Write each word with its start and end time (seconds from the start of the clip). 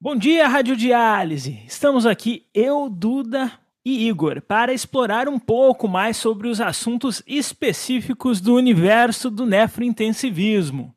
Bom 0.00 0.16
dia, 0.16 0.48
Radiodiálise! 0.48 1.62
Estamos 1.66 2.06
aqui, 2.06 2.46
eu, 2.54 2.88
Duda 2.88 3.52
e 3.84 4.08
Igor, 4.08 4.40
para 4.40 4.72
explorar 4.72 5.28
um 5.28 5.38
pouco 5.38 5.86
mais 5.86 6.16
sobre 6.16 6.48
os 6.48 6.60
assuntos 6.60 7.22
específicos 7.26 8.40
do 8.40 8.54
universo 8.54 9.30
do 9.30 9.44
nefrointensivismo. 9.46 10.94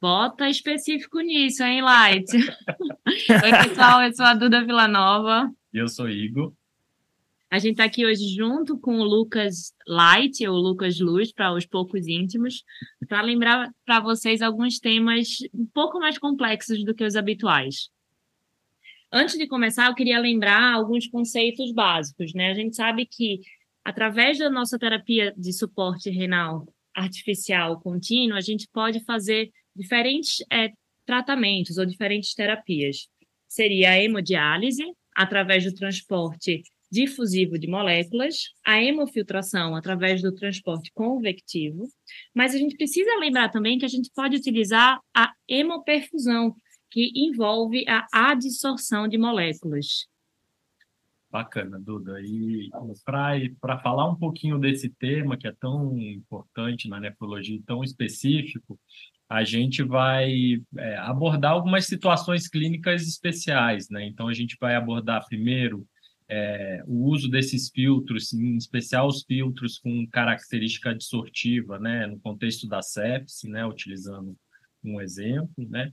Bota 0.00 0.48
específico 0.48 1.20
nisso, 1.20 1.62
hein, 1.62 1.82
Light? 1.82 2.32
Oi, 3.06 3.68
pessoal, 3.68 4.02
eu 4.02 4.14
sou 4.14 4.26
a 4.26 4.34
Duda 4.34 4.64
Villanova. 4.64 5.50
E 5.72 5.78
eu 5.78 5.86
sou 5.86 6.08
Igor. 6.08 6.52
A 7.52 7.58
gente 7.58 7.72
está 7.72 7.84
aqui 7.84 8.06
hoje 8.06 8.34
junto 8.34 8.78
com 8.78 8.98
o 8.98 9.04
Lucas 9.04 9.74
Light, 9.86 10.48
ou 10.48 10.56
Lucas 10.56 10.98
Luz, 10.98 11.34
para 11.34 11.52
os 11.52 11.66
poucos 11.66 12.08
íntimos, 12.08 12.64
para 13.06 13.20
lembrar 13.20 13.70
para 13.84 14.00
vocês 14.00 14.40
alguns 14.40 14.78
temas 14.78 15.36
um 15.52 15.66
pouco 15.66 15.98
mais 15.98 16.16
complexos 16.16 16.82
do 16.82 16.94
que 16.94 17.04
os 17.04 17.14
habituais. 17.14 17.90
Antes 19.12 19.36
de 19.36 19.46
começar, 19.46 19.88
eu 19.88 19.94
queria 19.94 20.18
lembrar 20.18 20.72
alguns 20.72 21.06
conceitos 21.06 21.70
básicos, 21.74 22.32
né? 22.32 22.52
A 22.52 22.54
gente 22.54 22.74
sabe 22.74 23.04
que 23.04 23.40
através 23.84 24.38
da 24.38 24.48
nossa 24.48 24.78
terapia 24.78 25.34
de 25.36 25.52
suporte 25.52 26.08
renal 26.08 26.66
artificial 26.96 27.78
contínuo, 27.82 28.34
a 28.34 28.40
gente 28.40 28.66
pode 28.72 29.04
fazer 29.04 29.52
diferentes 29.76 30.42
é, 30.50 30.70
tratamentos 31.04 31.76
ou 31.76 31.84
diferentes 31.84 32.32
terapias. 32.32 33.08
Seria 33.46 33.90
a 33.90 34.02
hemodiálise, 34.02 34.86
através 35.14 35.64
do 35.64 35.74
transporte 35.74 36.62
difusivo 36.92 37.58
de 37.58 37.66
moléculas, 37.66 38.50
a 38.62 38.82
hemofiltração 38.82 39.74
através 39.74 40.20
do 40.20 40.30
transporte 40.34 40.92
convectivo, 40.92 41.84
mas 42.34 42.54
a 42.54 42.58
gente 42.58 42.76
precisa 42.76 43.18
lembrar 43.18 43.48
também 43.48 43.78
que 43.78 43.86
a 43.86 43.88
gente 43.88 44.10
pode 44.14 44.36
utilizar 44.36 45.00
a 45.16 45.32
hemoperfusão, 45.48 46.54
que 46.90 47.10
envolve 47.16 47.86
a 47.88 48.06
adsorção 48.12 49.08
de 49.08 49.16
moléculas. 49.16 50.06
Bacana, 51.30 51.80
Duda. 51.80 52.20
E 52.20 52.68
para 53.58 53.78
falar 53.78 54.06
um 54.10 54.16
pouquinho 54.16 54.58
desse 54.58 54.90
tema 54.90 55.38
que 55.38 55.48
é 55.48 55.52
tão 55.58 55.96
importante 55.96 56.90
na 56.90 57.00
nefrologia, 57.00 57.58
tão 57.66 57.82
específico, 57.82 58.78
a 59.26 59.42
gente 59.42 59.82
vai 59.82 60.62
é, 60.76 60.96
abordar 60.98 61.52
algumas 61.52 61.86
situações 61.86 62.48
clínicas 62.48 63.08
especiais, 63.08 63.88
né? 63.88 64.04
Então 64.06 64.28
a 64.28 64.34
gente 64.34 64.58
vai 64.60 64.74
abordar 64.74 65.26
primeiro 65.26 65.86
é, 66.34 66.82
o 66.86 67.10
uso 67.10 67.28
desses 67.28 67.68
filtros, 67.68 68.32
em 68.32 68.56
especial 68.56 69.06
os 69.06 69.22
filtros 69.22 69.78
com 69.78 70.06
característica 70.06 70.88
adsortiva, 70.88 71.78
né? 71.78 72.06
No 72.06 72.18
contexto 72.18 72.66
da 72.66 72.80
sepse, 72.80 73.46
né? 73.50 73.66
Utilizando 73.66 74.34
um 74.82 74.98
exemplo, 74.98 75.68
né? 75.68 75.92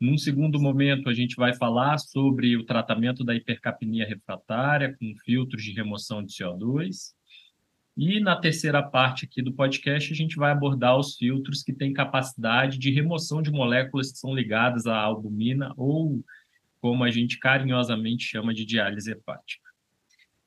Num 0.00 0.18
segundo 0.18 0.60
momento, 0.60 1.08
a 1.08 1.14
gente 1.14 1.36
vai 1.36 1.54
falar 1.54 1.98
sobre 1.98 2.56
o 2.56 2.64
tratamento 2.64 3.22
da 3.22 3.32
hipercapnia 3.32 4.04
refratária 4.04 4.96
com 4.98 5.14
filtros 5.24 5.62
de 5.62 5.72
remoção 5.72 6.20
de 6.20 6.32
CO2. 6.32 7.14
E 7.96 8.18
na 8.18 8.34
terceira 8.34 8.82
parte 8.82 9.24
aqui 9.24 9.40
do 9.40 9.54
podcast, 9.54 10.12
a 10.12 10.16
gente 10.16 10.34
vai 10.34 10.50
abordar 10.50 10.98
os 10.98 11.16
filtros 11.16 11.62
que 11.62 11.72
têm 11.72 11.92
capacidade 11.92 12.76
de 12.76 12.90
remoção 12.90 13.40
de 13.40 13.52
moléculas 13.52 14.10
que 14.10 14.18
são 14.18 14.34
ligadas 14.34 14.84
à 14.84 14.98
albumina 14.98 15.72
ou, 15.76 16.24
como 16.80 17.04
a 17.04 17.10
gente 17.10 17.38
carinhosamente 17.38 18.24
chama 18.24 18.52
de 18.52 18.66
diálise 18.66 19.12
hepática. 19.12 19.65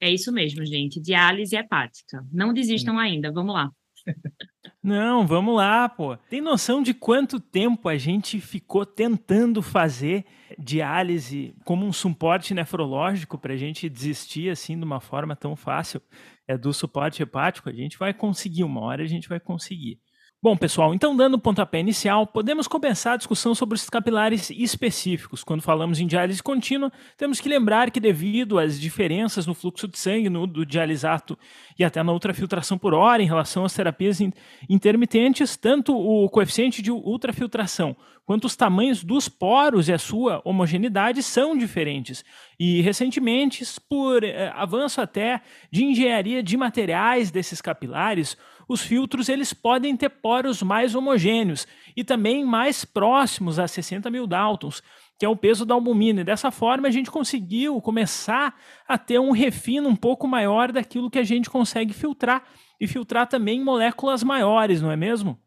É 0.01 0.09
isso 0.09 0.31
mesmo, 0.31 0.65
gente. 0.65 0.99
Diálise 1.01 1.55
hepática. 1.55 2.25
Não 2.31 2.53
desistam 2.53 2.97
ainda. 2.97 3.31
Vamos 3.31 3.53
lá. 3.53 3.69
Não, 4.81 5.27
vamos 5.27 5.55
lá, 5.55 5.89
pô. 5.89 6.15
Tem 6.15 6.39
noção 6.39 6.81
de 6.81 6.93
quanto 6.93 7.39
tempo 7.39 7.89
a 7.89 7.97
gente 7.97 8.39
ficou 8.39 8.85
tentando 8.85 9.61
fazer 9.61 10.25
diálise 10.57 11.53
como 11.65 11.85
um 11.85 11.91
suporte 11.91 12.53
nefrológico 12.53 13.37
para 13.37 13.53
a 13.53 13.57
gente 13.57 13.89
desistir 13.89 14.49
assim 14.49 14.77
de 14.77 14.85
uma 14.85 15.01
forma 15.01 15.35
tão 15.35 15.55
fácil 15.55 16.01
é, 16.47 16.57
do 16.57 16.73
suporte 16.73 17.21
hepático? 17.21 17.69
A 17.69 17.73
gente 17.73 17.97
vai 17.97 18.13
conseguir, 18.13 18.63
uma 18.63 18.81
hora 18.81 19.03
a 19.03 19.07
gente 19.07 19.27
vai 19.27 19.39
conseguir. 19.39 19.99
Bom, 20.41 20.55
pessoal, 20.55 20.93
então 20.93 21.17
dando 21.17 21.33
o 21.33 21.39
pontapé 21.39 21.81
inicial, 21.81 22.25
podemos 22.25 22.65
começar 22.65 23.11
a 23.11 23.17
discussão 23.17 23.53
sobre 23.53 23.75
os 23.75 23.89
capilares 23.89 24.49
específicos. 24.49 25.43
Quando 25.43 25.61
falamos 25.61 25.99
em 25.99 26.07
diálise 26.07 26.41
contínua, 26.41 26.89
temos 27.17 27.41
que 27.41 27.49
lembrar 27.49 27.91
que 27.91 27.99
devido 27.99 28.57
às 28.57 28.79
diferenças 28.79 29.45
no 29.45 29.53
fluxo 29.53 29.85
de 29.85 29.99
sangue 29.99 30.29
no, 30.29 30.47
do 30.47 30.65
dialisato 30.65 31.37
e 31.77 31.83
até 31.83 32.01
na 32.01 32.13
ultrafiltração 32.13 32.77
por 32.77 32.93
hora 32.93 33.21
em 33.21 33.25
relação 33.25 33.65
às 33.65 33.73
terapias 33.73 34.21
intermitentes, 34.69 35.57
tanto 35.57 35.93
o 35.93 36.29
coeficiente 36.29 36.81
de 36.81 36.89
ultrafiltração 36.89 37.97
quanto 38.29 38.45
os 38.45 38.55
tamanhos 38.55 39.03
dos 39.03 39.27
poros 39.27 39.87
e 39.87 39.91
a 39.91 39.97
sua 39.97 40.39
homogeneidade 40.45 41.23
são 41.23 41.57
diferentes. 41.57 42.23
E 42.59 42.79
recentemente, 42.79 43.65
por 43.89 44.23
eh, 44.23 44.53
avanço 44.55 45.01
até 45.01 45.41
de 45.71 45.83
engenharia 45.83 46.43
de 46.43 46.55
materiais 46.55 47.31
desses 47.31 47.59
capilares, 47.59 48.37
os 48.69 48.81
filtros 48.81 49.27
eles 49.27 49.51
podem 49.51 49.97
ter 49.97 50.09
poros 50.09 50.61
mais 50.61 50.93
homogêneos 50.93 51.67
e 51.97 52.03
também 52.03 52.45
mais 52.45 52.85
próximos 52.85 53.57
a 53.57 53.67
60 53.67 54.11
mil 54.11 54.27
Daltons, 54.27 54.83
que 55.17 55.25
é 55.25 55.29
o 55.29 55.35
peso 55.35 55.65
da 55.65 55.73
albumina. 55.73 56.21
E 56.21 56.23
dessa 56.23 56.51
forma 56.51 56.87
a 56.87 56.91
gente 56.91 57.09
conseguiu 57.09 57.81
começar 57.81 58.55
a 58.87 58.97
ter 58.97 59.19
um 59.19 59.31
refino 59.31 59.89
um 59.89 59.95
pouco 59.95 60.27
maior 60.27 60.71
daquilo 60.71 61.09
que 61.09 61.17
a 61.17 61.23
gente 61.23 61.49
consegue 61.49 61.93
filtrar 61.93 62.43
e 62.79 62.87
filtrar 62.87 63.27
também 63.27 63.61
moléculas 63.61 64.23
maiores, 64.23 64.81
não 64.81 64.91
é 64.91 64.95
mesmo? 64.95 65.37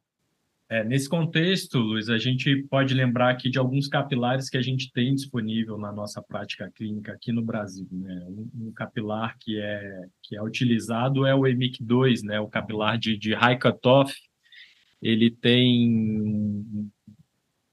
É, 0.72 0.82
nesse 0.82 1.06
contexto, 1.06 1.78
Luiz, 1.78 2.08
a 2.08 2.16
gente 2.16 2.62
pode 2.70 2.94
lembrar 2.94 3.28
aqui 3.28 3.50
de 3.50 3.58
alguns 3.58 3.86
capilares 3.88 4.48
que 4.48 4.56
a 4.56 4.62
gente 4.62 4.90
tem 4.90 5.14
disponível 5.14 5.76
na 5.76 5.92
nossa 5.92 6.22
prática 6.22 6.72
clínica 6.74 7.12
aqui 7.12 7.30
no 7.30 7.42
Brasil. 7.42 7.86
Né? 7.92 8.24
Um, 8.26 8.68
um 8.68 8.72
capilar 8.72 9.36
que 9.38 9.60
é, 9.60 10.06
que 10.22 10.34
é 10.34 10.42
utilizado 10.42 11.26
é 11.26 11.34
o 11.34 11.42
EMIC2, 11.42 12.22
né? 12.22 12.40
o 12.40 12.48
capilar 12.48 12.96
de, 12.96 13.18
de 13.18 13.34
high 13.34 13.58
cutoff. 13.58 14.14
Ele 15.02 15.30
tem 15.30 16.90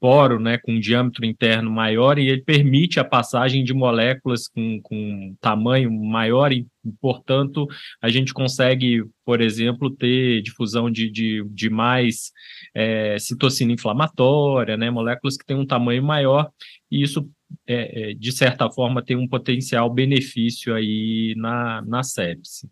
poro 0.00 0.40
né, 0.40 0.56
com 0.56 0.72
um 0.72 0.80
diâmetro 0.80 1.24
interno 1.26 1.70
maior 1.70 2.18
e 2.18 2.28
ele 2.28 2.42
permite 2.42 2.98
a 2.98 3.04
passagem 3.04 3.62
de 3.62 3.74
moléculas 3.74 4.48
com, 4.48 4.80
com 4.82 5.36
tamanho 5.40 5.92
maior 5.92 6.50
e, 6.50 6.66
portanto, 7.00 7.68
a 8.00 8.08
gente 8.08 8.32
consegue, 8.32 9.04
por 9.24 9.42
exemplo, 9.42 9.90
ter 9.90 10.40
difusão 10.40 10.90
de, 10.90 11.10
de, 11.10 11.44
de 11.50 11.68
mais 11.68 12.32
é, 12.74 13.18
citocina 13.18 13.72
inflamatória, 13.72 14.76
né, 14.76 14.90
moléculas 14.90 15.36
que 15.36 15.44
têm 15.44 15.56
um 15.56 15.66
tamanho 15.66 16.02
maior, 16.02 16.50
e 16.90 17.02
isso, 17.02 17.28
é, 17.66 18.10
é, 18.10 18.14
de 18.14 18.32
certa 18.32 18.70
forma, 18.70 19.04
tem 19.04 19.16
um 19.16 19.28
potencial 19.28 19.92
benefício 19.92 20.74
aí 20.74 21.34
na, 21.36 21.82
na 21.82 22.02
sepse. 22.02 22.68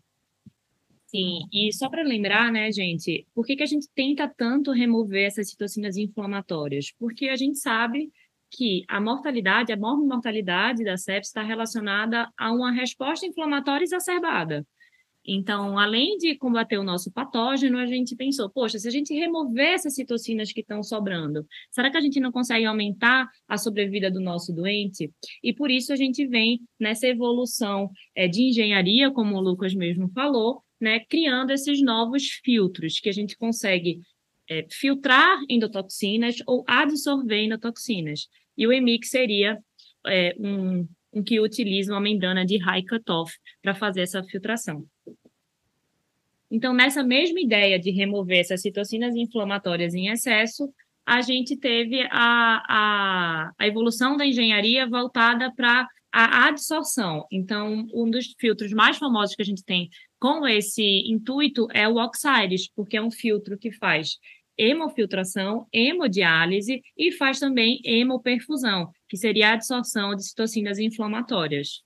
Sim, 1.09 1.47
e 1.51 1.73
só 1.73 1.89
para 1.89 2.03
lembrar, 2.03 2.51
né, 2.51 2.71
gente, 2.71 3.25
por 3.33 3.43
que, 3.43 3.55
que 3.55 3.63
a 3.63 3.65
gente 3.65 3.87
tenta 3.95 4.27
tanto 4.27 4.71
remover 4.71 5.25
essas 5.25 5.49
citocinas 5.49 5.97
inflamatórias? 5.97 6.93
Porque 6.99 7.29
a 7.29 7.35
gente 7.35 7.57
sabe 7.57 8.11
que 8.51 8.83
a 8.87 9.01
mortalidade, 9.01 9.73
a 9.73 9.77
mortalidade 9.77 10.83
da 10.83 10.97
sepsis 10.97 11.29
está 11.29 11.41
relacionada 11.41 12.31
a 12.37 12.51
uma 12.51 12.71
resposta 12.71 13.25
inflamatória 13.25 13.83
exacerbada. 13.83 14.63
Então, 15.25 15.79
além 15.79 16.15
de 16.17 16.35
combater 16.35 16.77
o 16.77 16.83
nosso 16.83 17.11
patógeno, 17.11 17.79
a 17.79 17.87
gente 17.87 18.15
pensou, 18.15 18.47
poxa, 18.47 18.77
se 18.77 18.87
a 18.87 18.91
gente 18.91 19.11
remover 19.11 19.73
essas 19.73 19.95
citocinas 19.95 20.53
que 20.53 20.61
estão 20.61 20.83
sobrando, 20.83 21.43
será 21.71 21.89
que 21.89 21.97
a 21.97 22.01
gente 22.01 22.19
não 22.19 22.31
consegue 22.31 22.65
aumentar 22.65 23.27
a 23.47 23.57
sobrevida 23.57 24.11
do 24.11 24.19
nosso 24.19 24.53
doente? 24.53 25.11
E 25.43 25.53
por 25.53 25.71
isso 25.71 25.91
a 25.91 25.95
gente 25.95 26.27
vem 26.27 26.61
nessa 26.79 27.07
evolução 27.07 27.89
é, 28.15 28.27
de 28.27 28.43
engenharia, 28.43 29.09
como 29.09 29.35
o 29.35 29.41
Lucas 29.41 29.73
mesmo 29.73 30.07
falou, 30.09 30.63
né, 30.79 30.99
criando 31.01 31.51
esses 31.51 31.81
novos 31.81 32.27
filtros 32.43 32.99
que 32.99 33.09
a 33.09 33.13
gente 33.13 33.37
consegue 33.37 34.01
é, 34.49 34.65
filtrar 34.69 35.39
endotoxinas 35.49 36.37
ou 36.47 36.63
absorver 36.67 37.43
endotoxinas. 37.43 38.27
E 38.57 38.65
o 38.65 38.73
EMIC 38.73 39.05
seria 39.05 39.59
é, 40.07 40.35
um, 40.39 40.87
um 41.13 41.23
que 41.23 41.39
utiliza 41.39 41.93
uma 41.93 42.01
membrana 42.01 42.45
de 42.45 42.57
high 42.57 42.83
cutoff 42.83 43.33
para 43.61 43.75
fazer 43.75 44.01
essa 44.01 44.23
filtração. 44.23 44.85
Então, 46.51 46.73
nessa 46.73 47.03
mesma 47.03 47.39
ideia 47.39 47.77
de 47.77 47.91
remover 47.91 48.39
essas 48.39 48.61
citocinas 48.61 49.15
inflamatórias 49.15 49.93
em 49.93 50.07
excesso, 50.07 50.73
a 51.05 51.21
gente 51.21 51.55
teve 51.55 52.01
a, 52.11 52.63
a, 52.67 53.51
a 53.57 53.67
evolução 53.67 54.17
da 54.17 54.25
engenharia 54.25 54.87
voltada 54.87 55.53
para 55.55 55.87
a 56.11 56.47
adsorção. 56.47 57.25
Então, 57.31 57.87
um 57.93 58.09
dos 58.09 58.33
filtros 58.39 58.73
mais 58.73 58.97
famosos 58.97 59.35
que 59.35 59.41
a 59.41 59.45
gente 59.45 59.63
tem 59.63 59.89
com 60.19 60.47
esse 60.47 60.83
intuito 61.09 61.67
é 61.71 61.87
o 61.87 61.95
Oxides, 61.95 62.69
porque 62.75 62.97
é 62.97 63.01
um 63.01 63.11
filtro 63.11 63.57
que 63.57 63.71
faz 63.71 64.17
hemofiltração, 64.57 65.65
hemodiálise 65.71 66.81
e 66.97 67.11
faz 67.13 67.39
também 67.39 67.79
hemoperfusão, 67.85 68.91
que 69.07 69.15
seria 69.15 69.51
a 69.51 69.53
adsorção 69.53 70.13
de 70.15 70.25
citocinas 70.25 70.77
inflamatórias. 70.77 71.81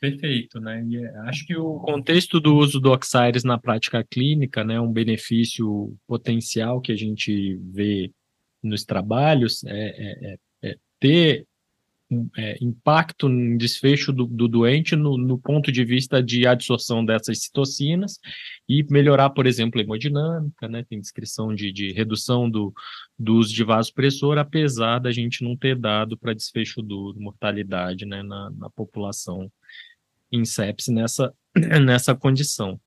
Perfeito, 0.00 0.58
né? 0.58 0.82
E 0.88 0.96
é, 0.96 1.18
acho 1.28 1.46
que 1.46 1.54
o 1.54 1.78
contexto 1.80 2.40
do 2.40 2.56
uso 2.56 2.80
do 2.80 2.90
Oxiris 2.90 3.44
na 3.44 3.58
prática 3.58 4.02
clínica, 4.02 4.64
né, 4.64 4.80
um 4.80 4.90
benefício 4.90 5.94
potencial 6.06 6.80
que 6.80 6.90
a 6.90 6.96
gente 6.96 7.56
vê 7.70 8.10
nos 8.62 8.82
trabalhos 8.82 9.62
é, 9.64 9.70
é, 9.70 10.38
é, 10.62 10.70
é 10.70 10.76
ter 10.98 11.46
é, 12.36 12.56
impacto 12.60 13.28
em 13.28 13.56
desfecho 13.56 14.12
do, 14.12 14.26
do 14.26 14.48
doente 14.48 14.96
no, 14.96 15.16
no, 15.16 15.38
ponto 15.38 15.70
de 15.70 15.84
vista 15.84 16.22
de 16.22 16.46
adsorção 16.46 17.04
dessas 17.04 17.42
citocinas 17.42 18.18
e 18.68 18.84
melhorar, 18.90 19.30
por 19.30 19.46
exemplo, 19.46 19.80
a 19.80 19.84
hemodinâmica, 19.84 20.68
né? 20.68 20.84
Tem 20.88 21.00
descrição 21.00 21.54
de, 21.54 21.70
de 21.70 21.92
redução 21.92 22.50
do, 22.50 22.72
do 23.18 23.36
uso 23.36 23.54
de 23.54 23.62
vasopressor, 23.62 24.38
apesar 24.38 24.98
da 24.98 25.12
gente 25.12 25.44
não 25.44 25.56
ter 25.56 25.76
dado 25.76 26.18
para 26.18 26.34
desfecho 26.34 26.82
do 26.82 27.14
mortalidade 27.18 28.04
né, 28.04 28.22
na, 28.22 28.50
na 28.50 28.70
população 28.70 29.50
em 30.32 30.44
sepse 30.44 30.92
nessa, 30.92 31.32
nessa 31.84 32.14
condição. 32.14 32.80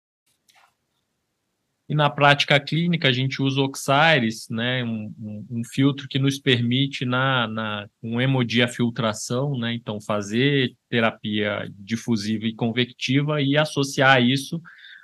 E 1.94 1.96
na 1.96 2.10
prática 2.10 2.60
clínica, 2.60 3.08
a 3.08 3.12
gente 3.12 3.40
usa 3.40 3.62
o 3.62 3.66
Oxiris, 3.66 4.50
né, 4.50 4.84
um, 4.84 5.14
um, 5.20 5.48
um, 5.60 5.62
filtro 5.64 6.08
que 6.08 6.18
nos 6.18 6.40
permite, 6.40 7.06
na, 7.06 7.48
na 7.48 7.88
um 8.02 8.20
hemodiafiltração, 8.20 9.56
né, 9.60 9.76
então 9.76 10.02
fazer 10.02 10.74
terapia 10.90 11.70
difusiva 11.78 12.48
e 12.48 12.56
convectiva 12.56 13.44
e 13.44 13.56
associar 13.56 14.24
isso 14.24 14.60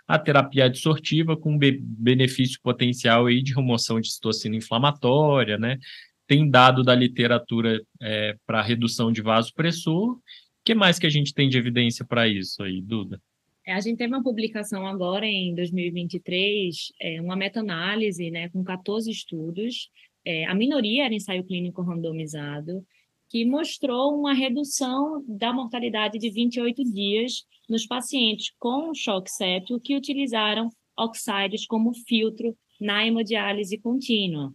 à 0.07 0.17
terapia 0.17 0.65
adsortiva 0.65 1.37
com 1.37 1.59
be 1.59 1.79
benefício 1.79 2.59
potencial 2.63 3.27
aí 3.27 3.43
de 3.43 3.53
remoção 3.53 4.01
de 4.01 4.11
citocina 4.11 4.55
inflamatória, 4.55 5.59
né, 5.59 5.77
tem 6.25 6.49
dado 6.49 6.81
da 6.81 6.95
literatura 6.95 7.79
é, 8.01 8.35
para 8.47 8.63
redução 8.63 9.11
de 9.11 9.21
vasopressor. 9.21 10.13
O 10.13 10.21
que 10.65 10.73
mais 10.73 10.97
que 10.97 11.05
a 11.05 11.11
gente 11.11 11.35
tem 11.35 11.49
de 11.49 11.57
evidência 11.59 12.03
para 12.03 12.27
isso 12.27 12.63
aí, 12.63 12.81
Duda? 12.81 13.21
É, 13.69 13.73
a 13.73 13.79
gente 13.79 13.99
teve 13.99 14.11
uma 14.11 14.23
publicação 14.23 14.87
agora 14.87 15.27
em 15.27 15.53
2023, 15.53 16.91
é, 16.99 17.21
uma 17.21 17.35
meta-análise 17.35 18.31
né, 18.31 18.49
com 18.49 18.63
14 18.63 19.11
estudos, 19.11 19.91
é, 20.25 20.45
a 20.45 20.55
minoria 20.55 21.05
era 21.05 21.13
ensaio 21.13 21.43
clínico 21.43 21.83
randomizado, 21.83 22.83
que 23.29 23.45
mostrou 23.45 24.17
uma 24.17 24.33
redução 24.33 25.23
da 25.27 25.53
mortalidade 25.53 26.17
de 26.17 26.31
28 26.31 26.83
dias 26.83 27.45
nos 27.69 27.85
pacientes 27.85 28.51
com 28.57 28.91
choque 28.95 29.29
séptico 29.29 29.79
que 29.79 29.95
utilizaram 29.95 30.71
oxides 30.97 31.67
como 31.67 31.93
filtro 31.93 32.57
na 32.81 33.05
hemodiálise 33.05 33.77
contínua. 33.77 34.51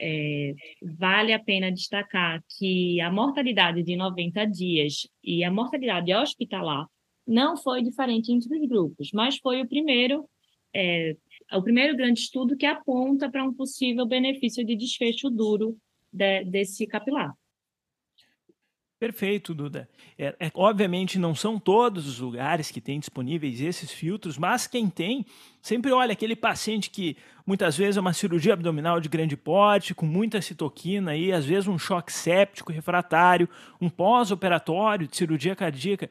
É, 0.00 0.54
vale 0.98 1.34
a 1.34 1.38
pena 1.38 1.70
destacar 1.70 2.42
que 2.58 2.98
a 2.98 3.12
mortalidade 3.12 3.82
de 3.82 3.94
90 3.94 4.46
dias 4.46 5.06
e 5.22 5.44
a 5.44 5.52
mortalidade 5.52 6.14
hospitalar 6.14 6.88
não 7.26 7.56
foi 7.56 7.82
diferente 7.82 8.32
entre 8.32 8.54
os 8.58 8.68
grupos, 8.68 9.10
mas 9.12 9.36
foi 9.38 9.62
o 9.62 9.68
primeiro, 9.68 10.28
é, 10.74 11.16
o 11.52 11.62
primeiro 11.62 11.96
grande 11.96 12.20
estudo 12.20 12.56
que 12.56 12.66
aponta 12.66 13.30
para 13.30 13.44
um 13.44 13.52
possível 13.52 14.06
benefício 14.06 14.64
de 14.64 14.76
desfecho 14.76 15.30
duro 15.30 15.76
de, 16.12 16.44
desse 16.44 16.86
capilar. 16.86 17.34
Perfeito, 19.04 19.52
Duda. 19.52 19.86
É, 20.16 20.34
é, 20.40 20.50
obviamente 20.54 21.18
não 21.18 21.34
são 21.34 21.58
todos 21.58 22.08
os 22.08 22.20
lugares 22.20 22.70
que 22.70 22.80
têm 22.80 22.98
disponíveis 22.98 23.60
esses 23.60 23.90
filtros, 23.90 24.38
mas 24.38 24.66
quem 24.66 24.88
tem, 24.88 25.26
sempre 25.60 25.92
olha 25.92 26.12
aquele 26.12 26.34
paciente 26.34 26.88
que 26.88 27.14
muitas 27.46 27.76
vezes 27.76 27.98
é 27.98 28.00
uma 28.00 28.14
cirurgia 28.14 28.54
abdominal 28.54 29.00
de 29.00 29.10
grande 29.10 29.36
porte, 29.36 29.94
com 29.94 30.06
muita 30.06 30.40
citoquina 30.40 31.14
e 31.14 31.32
às 31.32 31.44
vezes 31.44 31.68
um 31.68 31.78
choque 31.78 32.10
séptico 32.10 32.72
refratário, 32.72 33.46
um 33.78 33.90
pós-operatório 33.90 35.06
de 35.06 35.16
cirurgia 35.16 35.54
cardíaca. 35.54 36.08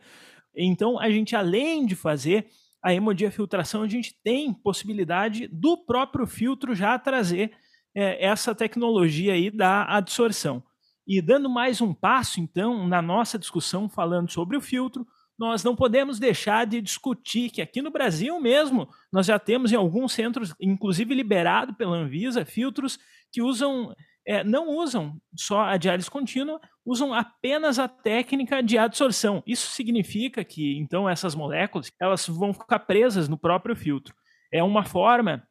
Então, 0.56 1.00
a 1.00 1.10
gente, 1.10 1.36
além 1.36 1.86
de 1.86 1.96
fazer 1.96 2.48
a 2.82 2.94
hemodiafiltração, 2.94 3.82
a 3.82 3.88
gente 3.88 4.16
tem 4.24 4.54
possibilidade 4.54 5.48
do 5.48 5.78
próprio 5.78 6.28
filtro 6.28 6.76
já 6.76 7.00
trazer 7.00 7.52
é, 7.96 8.26
essa 8.26 8.54
tecnologia 8.54 9.34
aí 9.34 9.50
da 9.50 9.86
adsorção. 9.86 10.62
E 11.08 11.22
dando 11.22 11.50
mais 11.50 11.82
um 11.82 11.94
passo, 11.94 12.40
então, 12.40 12.88
na 12.88 13.02
nossa 13.02 13.40
discussão 13.40 13.90
falando 13.90 14.32
sobre 14.32 14.58
o 14.58 14.62
filtro, 14.62 15.06
nós 15.38 15.64
não 15.64 15.76
podemos 15.76 16.20
deixar 16.20 16.66
de 16.66 16.82
discutir 16.82 17.50
que 17.50 17.62
aqui 17.62 17.82
no 17.82 17.92
Brasil 17.92 18.40
mesmo 18.40 18.88
nós 19.12 19.26
já 19.26 19.40
temos 19.40 19.72
em 19.72 19.76
alguns 19.76 20.14
centros, 20.14 20.54
inclusive 20.60 21.14
liberado 21.14 21.74
pela 21.74 21.98
Anvisa, 21.98 22.46
filtros 22.46 23.00
que 23.32 23.42
usam 23.42 23.94
é, 24.26 24.44
não 24.44 24.70
usam 24.70 25.20
só 25.36 25.62
a 25.62 25.76
diálise 25.78 26.10
contínua, 26.10 26.62
usam 26.86 27.14
apenas 27.14 27.80
a 27.80 27.88
técnica 27.88 28.62
de 28.62 28.78
adsorção. 28.78 29.42
Isso 29.48 29.72
significa 29.72 30.44
que, 30.44 30.78
então, 30.78 31.10
essas 31.10 31.36
moléculas 31.36 31.92
elas 32.00 32.28
vão 32.28 32.54
ficar 32.54 32.80
presas 32.80 33.30
no 33.30 33.38
próprio 33.38 33.76
filtro. 33.76 34.14
É 34.52 34.62
uma 34.62 34.84
forma 34.84 35.48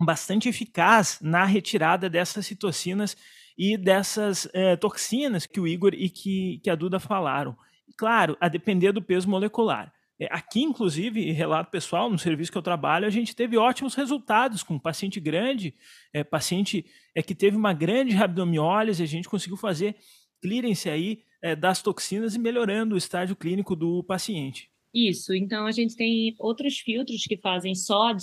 bastante 0.00 0.48
eficaz 0.48 1.18
na 1.20 1.44
retirada 1.44 2.08
dessas 2.08 2.46
citocinas 2.46 3.16
e 3.56 3.76
dessas 3.76 4.48
é, 4.52 4.76
toxinas 4.76 5.46
que 5.46 5.60
o 5.60 5.66
Igor 5.66 5.92
e 5.94 6.08
que, 6.08 6.60
que 6.62 6.70
a 6.70 6.74
Duda 6.74 6.98
falaram. 6.98 7.56
Claro, 7.96 8.36
a 8.40 8.48
depender 8.48 8.92
do 8.92 9.02
peso 9.02 9.28
molecular. 9.28 9.92
É, 10.18 10.28
aqui, 10.30 10.62
inclusive, 10.62 11.32
relato 11.32 11.70
pessoal, 11.70 12.08
no 12.08 12.18
serviço 12.18 12.50
que 12.50 12.58
eu 12.58 12.62
trabalho, 12.62 13.06
a 13.06 13.10
gente 13.10 13.34
teve 13.34 13.56
ótimos 13.56 13.94
resultados 13.94 14.62
com 14.62 14.78
paciente 14.78 15.18
grande, 15.18 15.74
é, 16.12 16.22
paciente 16.22 16.86
é, 17.14 17.22
que 17.22 17.34
teve 17.34 17.56
uma 17.56 17.72
grande 17.72 18.14
rabdomiólise, 18.14 19.02
a 19.02 19.06
gente 19.06 19.28
conseguiu 19.28 19.56
fazer 19.56 19.96
clearance 20.44 20.90
aí 20.90 21.22
é, 21.42 21.56
das 21.56 21.80
toxinas 21.80 22.34
e 22.34 22.38
melhorando 22.38 22.94
o 22.94 22.98
estágio 22.98 23.34
clínico 23.34 23.74
do 23.74 24.04
paciente. 24.04 24.68
Isso, 24.92 25.34
então 25.34 25.66
a 25.66 25.72
gente 25.72 25.96
tem 25.96 26.36
outros 26.38 26.78
filtros 26.78 27.24
que 27.24 27.38
fazem 27.38 27.74
só 27.74 28.10
a 28.10 28.16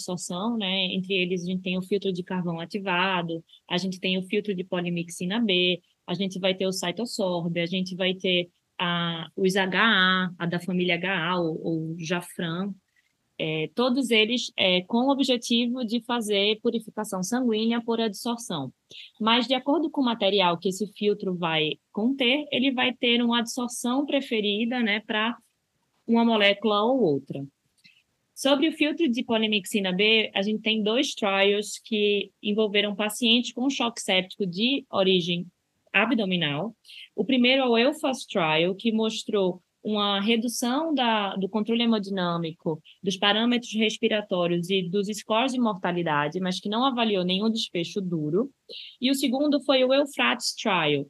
né? 0.57 0.85
Entre 0.93 1.15
eles 1.15 1.41
a 1.41 1.45
gente 1.47 1.63
tem 1.63 1.77
o 1.77 1.81
filtro 1.81 2.13
de 2.13 2.23
carvão 2.23 2.59
ativado, 2.59 3.43
a 3.67 3.77
gente 3.77 3.99
tem 3.99 4.17
o 4.19 4.23
filtro 4.23 4.53
de 4.55 4.63
polimixina 4.63 5.41
B, 5.41 5.81
a 6.07 6.13
gente 6.13 6.39
vai 6.39 6.53
ter 6.53 6.67
o 6.67 6.71
cytosorb, 6.71 7.59
a 7.59 7.65
gente 7.65 7.95
vai 7.95 8.13
ter 8.13 8.49
a, 8.79 9.27
os 9.35 9.55
HA, 9.55 10.31
a 10.37 10.45
da 10.45 10.59
família 10.59 10.95
HA, 10.95 11.39
ou, 11.39 11.61
ou 11.65 11.95
Jafran, 11.97 12.71
é, 13.43 13.71
todos 13.73 14.11
eles 14.11 14.51
é, 14.55 14.81
com 14.81 15.07
o 15.07 15.11
objetivo 15.11 15.83
de 15.83 15.99
fazer 16.03 16.59
purificação 16.61 17.23
sanguínea 17.23 17.81
por 17.81 17.99
adsorção. 17.99 18.71
Mas, 19.19 19.47
de 19.47 19.55
acordo 19.55 19.89
com 19.89 20.01
o 20.01 20.05
material 20.05 20.59
que 20.59 20.69
esse 20.69 20.85
filtro 20.93 21.35
vai 21.35 21.71
conter, 21.91 22.45
ele 22.51 22.71
vai 22.71 22.93
ter 22.93 23.19
uma 23.23 23.39
adsorção 23.39 24.05
preferida 24.05 24.79
né, 24.81 24.99
para 24.99 25.35
uma 26.05 26.23
molécula 26.23 26.83
ou 26.83 27.01
outra. 27.01 27.43
Sobre 28.35 28.67
o 28.67 28.73
filtro 28.73 29.09
de 29.09 29.23
polimixina 29.23 29.91
B, 29.91 30.29
a 30.35 30.43
gente 30.43 30.61
tem 30.61 30.83
dois 30.83 31.15
trials 31.15 31.79
que 31.83 32.31
envolveram 32.43 32.95
pacientes 32.95 33.53
com 33.53 33.67
choque 33.71 34.01
séptico 34.01 34.45
de 34.45 34.85
origem 34.91 35.47
abdominal. 35.91 36.75
O 37.15 37.25
primeiro 37.25 37.63
é 37.63 37.67
o 37.67 37.77
EUFAS 37.77 38.23
Trial, 38.25 38.75
que 38.75 38.91
mostrou 38.91 39.63
uma 39.83 40.19
redução 40.21 40.93
da, 40.93 41.35
do 41.35 41.49
controle 41.49 41.83
hemodinâmico, 41.83 42.81
dos 43.01 43.17
parâmetros 43.17 43.73
respiratórios 43.73 44.69
e 44.69 44.87
dos 44.87 45.07
scores 45.07 45.53
de 45.53 45.59
mortalidade, 45.59 46.39
mas 46.39 46.59
que 46.59 46.69
não 46.69 46.85
avaliou 46.85 47.23
nenhum 47.23 47.49
desfecho 47.49 47.99
duro. 47.99 48.51
E 48.99 49.09
o 49.09 49.15
segundo 49.15 49.61
foi 49.63 49.83
o 49.83 49.93
Eufrates 49.93 50.53
Trial. 50.53 51.05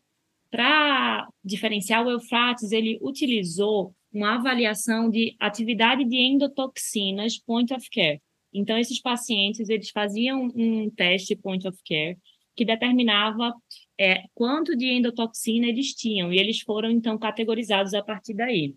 Para 0.49 1.27
diferenciar 1.43 2.05
o 2.05 2.11
Eufrates, 2.11 2.71
ele 2.71 2.97
utilizou 3.01 3.93
uma 4.13 4.35
avaliação 4.35 5.09
de 5.09 5.35
atividade 5.39 6.03
de 6.05 6.17
endotoxinas 6.17 7.37
point 7.37 7.73
of 7.73 7.87
care. 7.89 8.21
Então, 8.53 8.77
esses 8.77 9.01
pacientes, 9.01 9.69
eles 9.69 9.89
faziam 9.89 10.51
um 10.53 10.89
teste 10.89 11.35
point 11.35 11.65
of 11.67 11.77
care 11.85 12.17
que 12.55 12.65
determinava 12.65 13.53
é, 14.01 14.23
quanto 14.33 14.75
de 14.75 14.87
endotoxina 14.87 15.67
eles 15.67 15.93
tinham, 15.93 16.33
e 16.33 16.39
eles 16.39 16.61
foram, 16.61 16.89
então, 16.89 17.19
categorizados 17.19 17.93
a 17.93 18.01
partir 18.01 18.33
daí. 18.33 18.73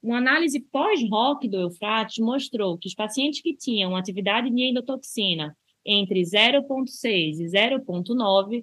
Uma 0.00 0.18
análise 0.18 0.60
pós-ROC 0.60 1.48
do 1.48 1.56
Eufrates 1.56 2.18
mostrou 2.18 2.78
que 2.78 2.86
os 2.86 2.94
pacientes 2.94 3.42
que 3.42 3.56
tinham 3.56 3.96
atividade 3.96 4.48
de 4.48 4.62
endotoxina 4.62 5.56
entre 5.84 6.22
0,6 6.22 7.40
e 7.40 7.46
0,9 7.46 8.62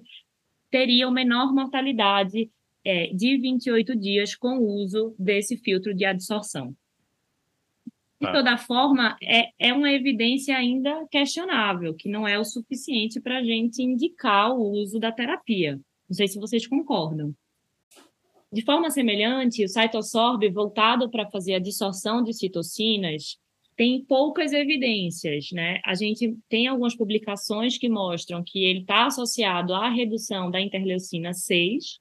teriam 0.70 1.10
menor 1.10 1.52
mortalidade 1.52 2.50
é, 2.82 3.08
de 3.08 3.36
28 3.36 3.94
dias 3.94 4.34
com 4.34 4.56
o 4.56 4.66
uso 4.82 5.14
desse 5.18 5.58
filtro 5.58 5.94
de 5.94 6.06
adsorção. 6.06 6.74
De 8.18 8.26
tá. 8.26 8.32
toda 8.32 8.56
forma, 8.56 9.18
é, 9.22 9.50
é 9.58 9.74
uma 9.74 9.92
evidência 9.92 10.56
ainda 10.56 11.06
questionável, 11.10 11.92
que 11.92 12.08
não 12.08 12.26
é 12.26 12.38
o 12.38 12.44
suficiente 12.44 13.20
para 13.20 13.40
a 13.40 13.44
gente 13.44 13.82
indicar 13.82 14.50
o 14.52 14.62
uso 14.70 14.98
da 14.98 15.12
terapia. 15.12 15.78
Não 16.08 16.14
sei 16.14 16.28
se 16.28 16.38
vocês 16.38 16.66
concordam. 16.66 17.34
De 18.52 18.62
forma 18.62 18.90
semelhante, 18.90 19.64
o 19.64 19.68
cytosorb 19.68 20.48
voltado 20.50 21.10
para 21.10 21.28
fazer 21.28 21.54
a 21.54 21.58
dissorção 21.58 22.22
de 22.22 22.32
citocinas 22.32 23.38
tem 23.76 24.02
poucas 24.02 24.52
evidências, 24.52 25.50
né? 25.52 25.80
A 25.84 25.94
gente 25.94 26.34
tem 26.48 26.66
algumas 26.66 26.96
publicações 26.96 27.76
que 27.76 27.88
mostram 27.88 28.42
que 28.44 28.64
ele 28.64 28.80
está 28.80 29.06
associado 29.06 29.74
à 29.74 29.90
redução 29.90 30.50
da 30.50 30.60
interleucina 30.60 31.34
6. 31.34 31.98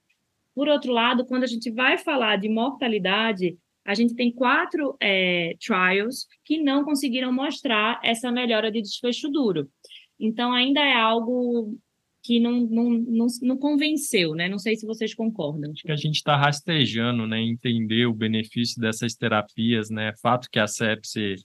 Por 0.53 0.69
outro 0.69 0.93
lado, 0.93 1.25
quando 1.25 1.43
a 1.43 1.47
gente 1.47 1.69
vai 1.69 1.97
falar 1.97 2.37
de 2.37 2.47
mortalidade, 2.47 3.57
a 3.85 3.93
gente 3.93 4.15
tem 4.15 4.31
quatro 4.31 4.95
é, 5.01 5.55
trials 5.59 6.25
que 6.45 6.57
não 6.57 6.85
conseguiram 6.85 7.33
mostrar 7.33 7.99
essa 8.03 8.31
melhora 8.31 8.71
de 8.71 8.81
desfecho 8.81 9.29
duro. 9.29 9.69
Então, 10.17 10.53
ainda 10.53 10.79
é 10.79 10.93
algo 10.93 11.77
que 12.25 12.39
não, 12.39 12.61
não, 12.61 12.89
não, 12.89 13.27
não 13.43 13.57
convenceu, 13.57 14.33
né? 14.33 14.49
Não 14.49 14.57
sei 14.57 14.75
se 14.75 14.85
vocês 14.85 15.13
concordam. 15.13 15.71
Acho 15.71 15.83
que 15.83 15.91
a 15.91 15.95
gente 15.95 16.15
está 16.15 16.35
rastejando, 16.35 17.27
né? 17.27 17.39
Entender 17.39 18.07
o 18.07 18.13
benefício 18.13 18.81
dessas 18.81 19.13
terapias, 19.13 19.91
né? 19.91 20.11
Fato 20.21 20.49
que 20.49 20.57
a 20.57 20.65
sepse 20.65 21.35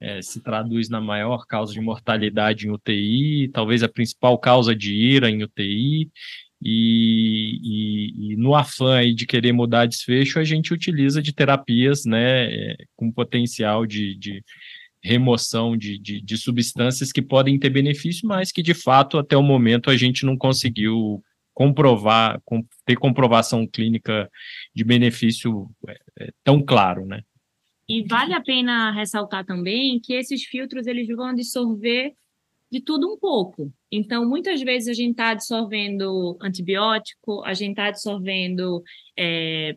é, 0.00 0.22
se 0.22 0.42
traduz 0.42 0.88
na 0.88 1.00
maior 1.00 1.46
causa 1.46 1.74
de 1.74 1.80
mortalidade 1.80 2.66
em 2.66 2.70
UTI, 2.70 3.50
talvez 3.52 3.82
a 3.82 3.88
principal 3.88 4.38
causa 4.38 4.74
de 4.74 4.94
ira 4.94 5.28
em 5.28 5.42
UTI, 5.42 6.10
e, 6.62 7.60
e, 7.62 8.32
e, 8.32 8.36
no 8.36 8.54
afã 8.54 8.96
aí 8.96 9.14
de 9.14 9.26
querer 9.26 9.52
mudar 9.52 9.84
desfecho, 9.84 10.38
a 10.38 10.44
gente 10.44 10.72
utiliza 10.72 11.20
de 11.20 11.34
terapias 11.34 12.06
né, 12.06 12.46
é, 12.46 12.76
com 12.96 13.12
potencial 13.12 13.84
de, 13.84 14.16
de 14.16 14.42
remoção 15.04 15.76
de, 15.76 15.98
de, 15.98 16.20
de, 16.20 16.38
substâncias 16.38 17.12
que 17.12 17.20
podem 17.20 17.58
ter 17.58 17.68
benefício, 17.68 18.26
mas 18.26 18.50
que 18.50 18.62
de 18.62 18.72
fato 18.72 19.18
até 19.18 19.36
o 19.36 19.42
momento 19.42 19.90
a 19.90 19.96
gente 19.96 20.24
não 20.24 20.36
conseguiu 20.36 21.22
comprovar, 21.52 22.40
ter 22.86 22.96
comprovação 22.96 23.66
clínica 23.66 24.30
de 24.74 24.82
benefício 24.82 25.70
é, 25.86 25.98
é, 26.20 26.30
tão 26.42 26.64
claro, 26.64 27.04
né? 27.04 27.22
E 27.86 28.02
vale 28.08 28.32
a 28.32 28.40
pena 28.40 28.90
ressaltar 28.92 29.44
também 29.44 30.00
que 30.00 30.14
esses 30.14 30.42
filtros 30.44 30.86
eles 30.86 31.06
vão 31.06 31.26
absorver 31.26 32.14
de 32.72 32.80
tudo 32.80 33.12
um 33.12 33.18
pouco. 33.18 33.72
Então, 33.92 34.28
muitas 34.28 34.60
vezes 34.62 34.88
a 34.88 34.94
gente 34.94 35.12
está 35.12 35.30
absorvendo 35.30 36.36
antibiótico, 36.40 37.44
a 37.44 37.52
gente 37.54 37.72
está 37.72 37.86
absorvendo 37.86 38.82
é, 39.16 39.76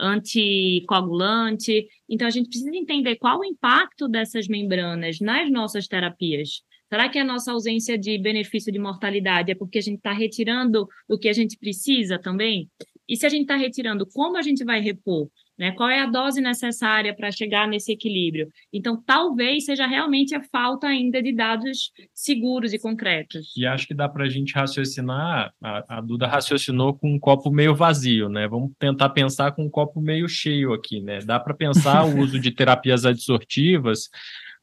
anticoagulante. 0.00 1.86
Então, 2.08 2.26
a 2.26 2.30
gente 2.30 2.48
precisa 2.48 2.74
entender 2.74 3.16
qual 3.16 3.40
o 3.40 3.44
impacto 3.44 4.08
dessas 4.08 4.48
membranas 4.48 5.20
nas 5.20 5.50
nossas 5.50 5.86
terapias. 5.86 6.62
Será 6.88 7.08
que 7.08 7.18
a 7.18 7.24
nossa 7.24 7.52
ausência 7.52 7.96
de 7.96 8.18
benefício 8.18 8.72
de 8.72 8.78
mortalidade 8.78 9.52
é 9.52 9.54
porque 9.54 9.78
a 9.78 9.82
gente 9.82 9.98
está 9.98 10.12
retirando 10.12 10.88
o 11.08 11.16
que 11.16 11.28
a 11.28 11.32
gente 11.32 11.56
precisa 11.56 12.18
também? 12.18 12.68
E 13.08 13.16
se 13.16 13.26
a 13.26 13.28
gente 13.28 13.42
está 13.42 13.56
retirando, 13.56 14.06
como 14.06 14.36
a 14.36 14.42
gente 14.42 14.64
vai 14.64 14.80
repor? 14.80 15.28
Né? 15.60 15.72
Qual 15.72 15.90
é 15.90 16.00
a 16.00 16.06
dose 16.06 16.40
necessária 16.40 17.14
para 17.14 17.30
chegar 17.30 17.68
nesse 17.68 17.92
equilíbrio? 17.92 18.48
Então, 18.72 18.96
talvez 18.96 19.66
seja 19.66 19.86
realmente 19.86 20.34
a 20.34 20.42
falta 20.42 20.86
ainda 20.86 21.22
de 21.22 21.34
dados 21.34 21.92
seguros 22.14 22.72
e 22.72 22.78
concretos. 22.78 23.54
E 23.54 23.66
acho 23.66 23.86
que 23.86 23.92
dá 23.92 24.08
para 24.08 24.24
a 24.24 24.28
gente 24.30 24.54
raciocinar, 24.54 25.52
a, 25.62 25.98
a, 25.98 26.00
Duda 26.00 26.26
raciocinou 26.26 26.94
com 26.94 27.12
um 27.12 27.18
copo 27.18 27.50
meio 27.50 27.74
vazio, 27.74 28.30
né? 28.30 28.48
Vamos 28.48 28.72
tentar 28.78 29.10
pensar 29.10 29.52
com 29.52 29.66
um 29.66 29.68
copo 29.68 30.00
meio 30.00 30.26
cheio 30.26 30.72
aqui, 30.72 30.98
né? 31.02 31.18
Dá 31.18 31.38
para 31.38 31.52
pensar 31.52 32.06
o 32.06 32.18
uso 32.20 32.40
de 32.40 32.50
terapias 32.50 33.04
adsortivas 33.04 34.08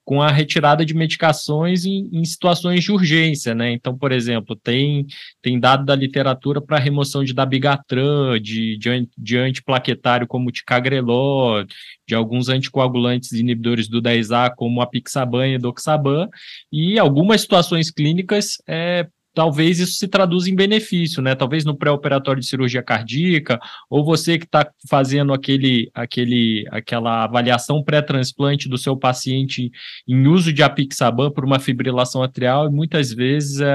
com 0.08 0.22
a 0.22 0.32
retirada 0.32 0.86
de 0.86 0.94
medicações 0.94 1.84
em, 1.84 2.10
em, 2.14 2.24
situações 2.24 2.82
de 2.82 2.94
urgência, 2.94 3.54
né? 3.54 3.74
Então, 3.74 3.98
por 3.98 4.14
exemplo, 4.14 4.56
tem, 4.56 5.06
tem 5.42 5.60
dado 5.60 5.84
da 5.84 5.94
literatura 5.94 6.62
para 6.62 6.80
remoção 6.80 7.26
de 7.26 7.34
dabigatran, 7.34 8.40
de, 8.40 8.78
de, 8.78 9.10
de 9.18 9.38
antiplaquetário 9.38 10.26
como 10.26 10.50
ticagrelor, 10.50 11.66
de 12.08 12.16
alguns 12.16 12.48
anticoagulantes 12.48 13.34
inibidores 13.34 13.90
do 13.90 14.02
10A, 14.02 14.56
como 14.56 14.80
a 14.80 14.88
pixaban 14.88 15.50
e 15.50 15.58
doxaban, 15.58 16.30
e 16.72 16.98
algumas 16.98 17.42
situações 17.42 17.92
clínicas 17.92 18.60
é, 18.66 19.10
talvez 19.38 19.80
isso 19.80 20.00
se 20.00 20.08
traduza 20.08 20.50
em 20.50 20.56
benefício, 20.56 21.22
né? 21.22 21.36
Talvez 21.36 21.64
no 21.64 21.78
pré-operatório 21.78 22.42
de 22.42 22.48
cirurgia 22.48 22.82
cardíaca, 22.82 23.60
ou 23.88 24.04
você 24.04 24.40
que 24.40 24.46
está 24.46 24.68
fazendo 24.90 25.32
aquele, 25.32 25.92
aquele, 25.94 26.66
aquela 26.72 27.24
avaliação 27.24 27.84
pré-transplante 27.84 28.68
do 28.68 28.80
seu 28.80 28.98
paciente 28.98 29.70
em 30.08 30.26
uso 30.26 30.52
de 30.52 30.64
apixaban 30.64 31.30
por 31.30 31.46
uma 31.46 31.60
fibrilação 31.60 32.24
atrial, 32.24 32.66
e 32.66 32.72
muitas 32.72 33.14
vezes 33.14 33.62
é, 33.62 33.68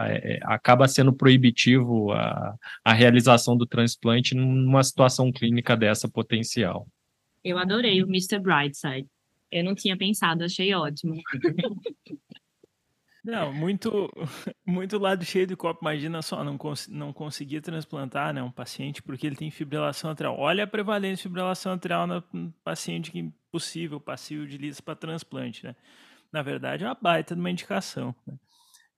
é, 0.00 0.40
acaba 0.42 0.88
sendo 0.88 1.12
proibitivo 1.12 2.10
a, 2.10 2.56
a 2.84 2.92
realização 2.92 3.56
do 3.56 3.66
transplante 3.66 4.34
numa 4.34 4.82
situação 4.82 5.30
clínica 5.30 5.76
dessa 5.76 6.08
potencial. 6.08 6.88
Eu 7.44 7.56
adorei 7.56 8.02
o 8.02 8.08
Mr. 8.08 8.40
Brightside. 8.40 9.06
Eu 9.48 9.62
não 9.62 9.76
tinha 9.76 9.96
pensado, 9.96 10.42
achei 10.42 10.74
ótimo. 10.74 11.14
Não, 13.24 13.54
muito, 13.54 14.10
muito 14.66 14.98
lado 14.98 15.24
cheio 15.24 15.46
de 15.46 15.56
copo. 15.56 15.80
Imagina 15.82 16.20
só, 16.20 16.44
não, 16.44 16.58
cons 16.58 16.86
não 16.88 17.10
conseguir 17.10 17.62
transplantar 17.62 18.34
né, 18.34 18.42
um 18.42 18.50
paciente 18.50 19.02
porque 19.02 19.26
ele 19.26 19.34
tem 19.34 19.50
fibrilação 19.50 20.10
atrial. 20.10 20.36
Olha 20.38 20.64
a 20.64 20.66
prevalência 20.66 21.16
de 21.16 21.22
fibrilação 21.22 21.72
atrial 21.72 22.06
no 22.06 22.52
paciente 22.62 23.10
que 23.10 23.32
possível, 23.50 23.98
passivo 23.98 24.46
de 24.46 24.58
lista 24.58 24.82
para 24.82 24.94
transplante. 24.94 25.64
Né? 25.64 25.74
Na 26.30 26.42
verdade, 26.42 26.84
é 26.84 26.86
uma 26.86 26.98
baita 27.00 27.34
de 27.34 27.40
uma 27.40 27.50
indicação. 27.50 28.14
Né? 28.26 28.38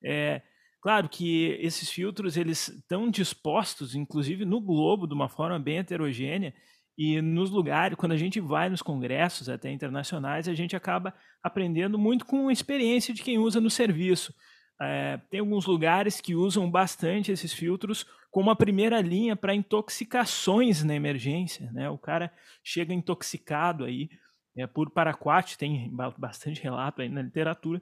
É, 0.02 0.42
claro 0.80 1.08
que 1.08 1.56
esses 1.60 1.88
filtros 1.88 2.36
eles 2.36 2.68
estão 2.68 3.08
dispostos, 3.08 3.94
inclusive 3.94 4.44
no 4.44 4.60
globo, 4.60 5.06
de 5.06 5.14
uma 5.14 5.28
forma 5.28 5.58
bem 5.60 5.78
heterogênea, 5.78 6.52
e 6.96 7.20
nos 7.20 7.50
lugares, 7.50 7.96
quando 7.96 8.12
a 8.12 8.16
gente 8.16 8.40
vai 8.40 8.70
nos 8.70 8.80
congressos 8.80 9.48
até 9.48 9.70
internacionais, 9.70 10.48
a 10.48 10.54
gente 10.54 10.74
acaba 10.74 11.14
aprendendo 11.42 11.98
muito 11.98 12.24
com 12.24 12.48
a 12.48 12.52
experiência 12.52 13.12
de 13.12 13.22
quem 13.22 13.38
usa 13.38 13.60
no 13.60 13.68
serviço. 13.68 14.34
É, 14.80 15.18
tem 15.30 15.40
alguns 15.40 15.66
lugares 15.66 16.20
que 16.20 16.34
usam 16.34 16.70
bastante 16.70 17.32
esses 17.32 17.52
filtros 17.52 18.06
como 18.30 18.50
a 18.50 18.56
primeira 18.56 19.00
linha 19.00 19.34
para 19.36 19.54
intoxicações 19.54 20.82
na 20.84 20.94
emergência. 20.94 21.70
Né? 21.72 21.88
O 21.88 21.98
cara 21.98 22.32
chega 22.64 22.94
intoxicado 22.94 23.84
aí 23.84 24.08
é, 24.56 24.66
por 24.66 24.90
paraquat, 24.90 25.56
tem 25.58 25.90
bastante 26.18 26.62
relato 26.62 27.02
aí 27.02 27.08
na 27.08 27.22
literatura. 27.22 27.80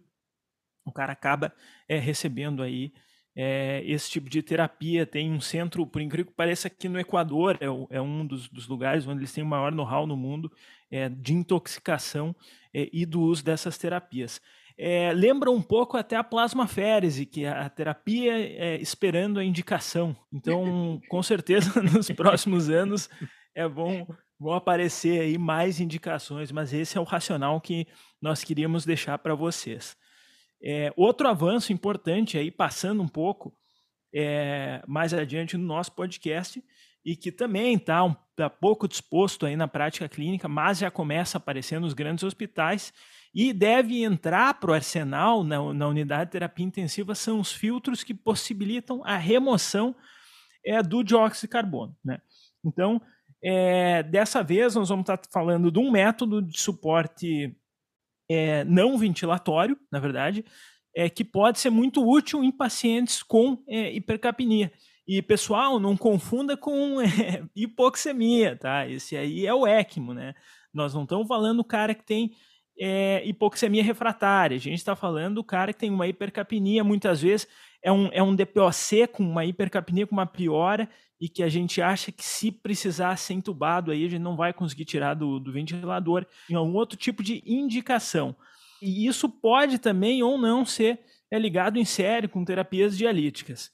O 0.84 0.92
cara 0.92 1.12
acaba 1.12 1.52
é, 1.88 1.98
recebendo 1.98 2.62
aí 2.62 2.92
é, 3.36 3.82
esse 3.86 4.10
tipo 4.10 4.28
de 4.28 4.42
terapia. 4.42 5.06
Tem 5.06 5.32
um 5.32 5.40
centro, 5.40 5.86
por 5.86 6.00
incrível 6.00 6.30
que 6.30 6.36
pareça, 6.36 6.68
aqui 6.68 6.88
no 6.88 6.98
Equador, 6.98 7.58
é, 7.60 7.96
é 7.96 8.00
um 8.00 8.26
dos, 8.26 8.48
dos, 8.48 8.68
lugares 8.68 9.06
onde 9.06 9.20
eles 9.20 9.32
têm 9.32 9.44
o 9.44 9.46
maior 9.46 9.72
know-how 9.72 10.06
no 10.06 10.16
mundo 10.16 10.50
é, 10.90 11.08
de 11.08 11.34
intoxicação 11.34 12.34
é, 12.72 12.88
e 12.92 13.04
do 13.04 13.20
uso 13.20 13.44
dessas 13.44 13.76
terapias. 13.78 14.40
É, 14.76 15.12
lembra 15.12 15.50
um 15.50 15.62
pouco 15.62 15.96
até 15.96 16.16
a 16.16 16.24
plasmaférese, 16.24 17.26
que 17.26 17.44
é 17.44 17.48
a 17.48 17.68
terapia 17.68 18.32
é, 18.36 18.76
esperando 18.80 19.38
a 19.38 19.44
indicação. 19.44 20.16
Então, 20.32 21.00
com 21.08 21.22
certeza, 21.22 21.80
nos 21.82 22.10
próximos 22.10 22.68
anos 22.68 23.08
é 23.54 23.68
bom 23.68 24.06
vão 24.38 24.52
aparecer 24.52 25.20
aí 25.20 25.38
mais 25.38 25.80
indicações, 25.80 26.50
mas 26.50 26.72
esse 26.72 26.98
é 26.98 27.00
o 27.00 27.04
racional 27.04 27.60
que 27.60 27.86
nós 28.20 28.42
queríamos 28.42 28.84
deixar 28.84 29.18
para 29.18 29.34
vocês. 29.34 29.96
É, 30.64 30.90
outro 30.96 31.28
avanço 31.28 31.72
importante 31.72 32.38
aí, 32.38 32.50
passando 32.50 33.02
um 33.02 33.08
pouco 33.08 33.54
é, 34.14 34.82
mais 34.86 35.12
adiante 35.12 35.58
no 35.58 35.64
nosso 35.64 35.92
podcast, 35.92 36.64
e 37.04 37.14
que 37.14 37.30
também 37.30 37.74
está 37.74 38.02
um, 38.02 38.16
tá 38.34 38.48
pouco 38.48 38.88
disposto 38.88 39.44
aí 39.44 39.56
na 39.56 39.68
prática 39.68 40.08
clínica, 40.08 40.48
mas 40.48 40.78
já 40.78 40.90
começa 40.90 41.36
a 41.36 41.38
aparecer 41.38 41.78
nos 41.78 41.92
grandes 41.92 42.24
hospitais 42.24 42.94
e 43.34 43.52
deve 43.52 44.02
entrar 44.02 44.54
para 44.54 44.70
o 44.70 44.74
arsenal 44.74 45.44
na, 45.44 45.74
na, 45.74 45.88
unidade 45.88 46.26
de 46.26 46.32
terapia 46.32 46.64
intensiva, 46.64 47.14
são 47.14 47.40
os 47.40 47.52
filtros 47.52 48.02
que 48.02 48.14
possibilitam 48.14 49.02
a 49.04 49.16
remoção 49.16 49.94
é, 50.64 50.82
do 50.82 51.02
dióxido 51.02 51.42
de 51.42 51.48
carbono. 51.48 51.94
Né? 52.02 52.22
Então, 52.64 53.02
é, 53.42 54.02
dessa 54.04 54.42
vez, 54.42 54.74
nós 54.74 54.88
vamos 54.88 55.02
estar 55.02 55.18
tá 55.18 55.28
falando 55.30 55.70
de 55.70 55.78
um 55.78 55.90
método 55.90 56.40
de 56.40 56.58
suporte 56.58 57.54
é, 58.28 58.64
não 58.64 58.96
ventilatório, 58.98 59.78
na 59.90 59.98
verdade, 59.98 60.44
é, 60.96 61.08
que 61.10 61.24
pode 61.24 61.58
ser 61.58 61.70
muito 61.70 62.06
útil 62.08 62.44
em 62.44 62.52
pacientes 62.52 63.22
com 63.22 63.62
é, 63.68 63.92
hipercapnia. 63.92 64.72
E, 65.06 65.20
pessoal, 65.20 65.78
não 65.78 65.96
confunda 65.96 66.56
com 66.56 67.00
é, 67.00 67.44
hipoxemia, 67.54 68.56
tá? 68.56 68.88
Esse 68.88 69.16
aí 69.16 69.46
é 69.46 69.52
o 69.52 69.66
ECMO, 69.66 70.14
né? 70.14 70.34
Nós 70.72 70.94
não 70.94 71.02
estamos 71.02 71.28
falando 71.28 71.58
do 71.58 71.64
cara 71.64 71.94
que 71.94 72.04
tem 72.04 72.32
é, 72.78 73.22
hipoxemia 73.26 73.82
refratária. 73.82 74.56
A 74.56 74.60
gente 74.60 74.78
está 74.78 74.96
falando 74.96 75.36
do 75.36 75.44
cara 75.44 75.72
que 75.72 75.78
tem 75.78 75.90
uma 75.90 76.06
hipercapnia, 76.06 76.82
muitas 76.82 77.20
vezes 77.20 77.46
é 77.82 77.92
um, 77.92 78.08
é 78.12 78.22
um 78.22 78.34
DPOC 78.34 79.06
com 79.12 79.22
uma 79.22 79.44
hipercapnia, 79.44 80.06
com 80.06 80.14
uma 80.14 80.26
piora, 80.26 80.88
e 81.20 81.28
que 81.28 81.42
a 81.42 81.48
gente 81.48 81.80
acha 81.80 82.10
que 82.10 82.24
se 82.24 82.50
precisar 82.50 83.16
ser 83.16 83.34
entubado 83.34 83.90
aí, 83.90 84.04
a 84.04 84.08
gente 84.08 84.20
não 84.20 84.36
vai 84.36 84.52
conseguir 84.52 84.84
tirar 84.84 85.14
do, 85.14 85.38
do 85.38 85.52
ventilador. 85.52 86.26
É 86.50 86.58
um 86.58 86.74
outro 86.74 86.96
tipo 86.96 87.22
de 87.22 87.42
indicação. 87.46 88.34
E 88.82 89.06
isso 89.06 89.28
pode 89.28 89.78
também 89.78 90.22
ou 90.22 90.36
não 90.36 90.64
ser 90.64 91.00
é, 91.30 91.38
ligado 91.38 91.78
em 91.78 91.84
série 91.84 92.28
com 92.28 92.44
terapias 92.44 92.96
dialíticas. 92.96 93.72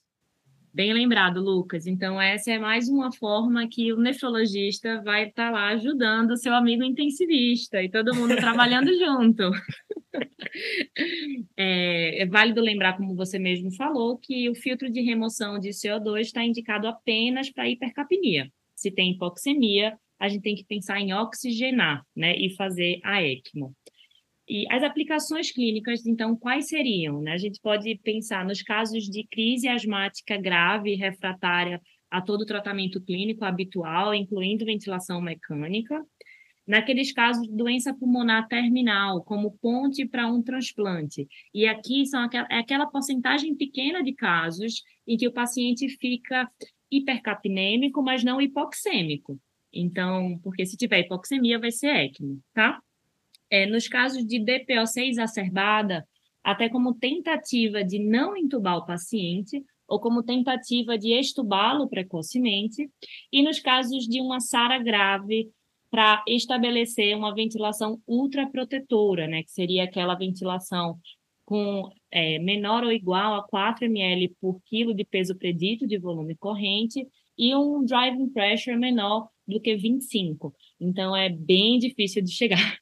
Bem 0.72 0.92
lembrado, 0.92 1.40
Lucas. 1.40 1.86
Então, 1.86 2.20
essa 2.20 2.52
é 2.52 2.58
mais 2.58 2.88
uma 2.88 3.10
forma 3.10 3.66
que 3.68 3.92
o 3.92 3.96
nefrologista 3.98 5.02
vai 5.02 5.28
estar 5.28 5.46
tá 5.46 5.50
lá 5.50 5.68
ajudando 5.70 6.30
o 6.30 6.36
seu 6.36 6.54
amigo 6.54 6.84
intensivista 6.84 7.82
e 7.82 7.90
todo 7.90 8.14
mundo 8.14 8.36
trabalhando 8.36 8.88
junto. 8.96 9.50
É, 11.56 12.22
é, 12.22 12.26
válido 12.26 12.60
lembrar, 12.60 12.96
como 12.96 13.16
você 13.16 13.38
mesmo 13.38 13.72
falou, 13.72 14.16
que 14.16 14.48
o 14.48 14.54
filtro 14.54 14.90
de 14.90 15.00
remoção 15.00 15.58
de 15.58 15.70
CO2 15.70 16.20
está 16.20 16.44
indicado 16.44 16.86
apenas 16.86 17.50
para 17.50 17.68
hipercapnia. 17.68 18.50
Se 18.74 18.90
tem 18.90 19.12
hipoxemia, 19.12 19.98
a 20.20 20.28
gente 20.28 20.42
tem 20.42 20.54
que 20.54 20.64
pensar 20.64 21.00
em 21.00 21.12
oxigenar, 21.12 22.04
né, 22.14 22.36
e 22.36 22.54
fazer 22.54 23.00
a 23.02 23.22
ECMO. 23.22 23.74
E 24.52 24.66
as 24.68 24.82
aplicações 24.82 25.52
clínicas, 25.52 26.04
então, 26.04 26.34
quais 26.34 26.66
seriam? 26.66 27.22
Né? 27.22 27.34
A 27.34 27.38
gente 27.38 27.60
pode 27.60 27.96
pensar 28.02 28.44
nos 28.44 28.60
casos 28.62 29.04
de 29.04 29.24
crise 29.30 29.68
asmática 29.68 30.36
grave 30.36 30.96
refratária 30.96 31.80
a 32.10 32.20
todo 32.20 32.44
tratamento 32.44 33.00
clínico 33.00 33.44
habitual, 33.44 34.12
incluindo 34.12 34.64
ventilação 34.64 35.20
mecânica. 35.20 36.04
Naqueles 36.66 37.12
casos 37.12 37.46
de 37.46 37.56
doença 37.56 37.94
pulmonar 37.94 38.48
terminal, 38.48 39.22
como 39.22 39.56
ponte 39.62 40.04
para 40.04 40.26
um 40.26 40.42
transplante. 40.42 41.28
E 41.54 41.64
aqui 41.64 42.04
são 42.06 42.24
aquela, 42.24 42.48
é 42.50 42.58
aquela 42.58 42.86
porcentagem 42.86 43.54
pequena 43.54 44.02
de 44.02 44.12
casos 44.12 44.82
em 45.06 45.16
que 45.16 45.28
o 45.28 45.32
paciente 45.32 45.88
fica 45.90 46.50
hipercapnêmico, 46.90 48.02
mas 48.02 48.24
não 48.24 48.40
hipoxêmico. 48.40 49.40
Então, 49.72 50.40
porque 50.42 50.66
se 50.66 50.76
tiver 50.76 51.02
hipoxemia, 51.02 51.60
vai 51.60 51.70
ser 51.70 51.94
ECMO, 51.94 52.40
tá? 52.52 52.80
É, 53.50 53.66
nos 53.66 53.88
casos 53.88 54.24
de 54.24 54.38
DPOC 54.38 55.00
exacerbada, 55.00 56.06
até 56.42 56.68
como 56.68 56.94
tentativa 56.94 57.84
de 57.84 57.98
não 57.98 58.36
entubar 58.36 58.78
o 58.78 58.86
paciente 58.86 59.62
ou 59.86 60.00
como 60.00 60.22
tentativa 60.22 60.96
de 60.96 61.12
estubá-lo 61.18 61.88
precocemente, 61.88 62.88
e 63.32 63.42
nos 63.42 63.58
casos 63.58 64.06
de 64.06 64.20
uma 64.20 64.38
SARA 64.38 64.78
grave, 64.78 65.50
para 65.90 66.22
estabelecer 66.28 67.16
uma 67.16 67.34
ventilação 67.34 68.00
ultraprotetora, 68.06 69.26
né, 69.26 69.42
que 69.42 69.50
seria 69.50 69.84
aquela 69.84 70.14
ventilação 70.14 70.96
com 71.44 71.90
é, 72.12 72.38
menor 72.38 72.84
ou 72.84 72.92
igual 72.92 73.34
a 73.34 73.42
4 73.42 73.86
ml 73.86 74.28
por 74.40 74.60
quilo 74.66 74.94
de 74.94 75.04
peso 75.04 75.36
predito 75.36 75.86
de 75.88 75.98
volume 75.98 76.36
corrente 76.36 77.04
e 77.36 77.54
um 77.56 77.84
driving 77.84 78.28
pressure 78.28 78.76
menor 78.76 79.28
do 79.48 79.60
que 79.60 79.74
25. 79.74 80.54
Então, 80.78 81.16
é 81.16 81.28
bem 81.28 81.80
difícil 81.80 82.22
de 82.22 82.30
chegar 82.30 82.78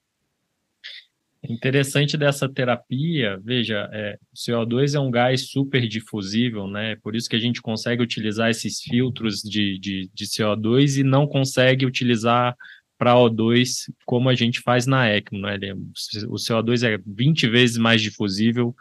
Interessante 1.43 2.17
dessa 2.17 2.49
terapia, 2.49 3.39
veja, 3.45 3.89
é, 3.93 4.19
o 4.33 4.37
CO2 4.37 4.97
é 4.97 5.01
um 5.01 5.11
gás 5.11 5.51
super 5.51 5.87
difusível, 5.87 6.67
né? 6.67 6.97
Por 6.97 7.15
isso 7.15 7.29
que 7.29 7.37
a 7.37 7.39
gente 7.39 7.63
consegue 7.63 8.03
utilizar 8.03 8.51
esses 8.51 8.81
filtros 8.83 9.41
de, 9.41 9.79
de, 9.79 10.11
de 10.13 10.25
CO2 10.25 10.99
e 10.99 11.05
não 11.05 11.29
consegue 11.29 11.87
utilizar 11.87 12.57
para 12.99 13.15
O2 13.15 13.91
como 14.05 14.29
a 14.29 14.35
gente 14.35 14.61
faz 14.61 14.87
na 14.87 15.09
ECMO, 15.09 15.41
né? 15.41 15.57
O 16.29 16.35
CO2 16.35 16.83
é 16.83 16.99
20 17.07 17.49
vezes 17.49 17.79
mais 17.79 18.03
difusível 18.03 18.75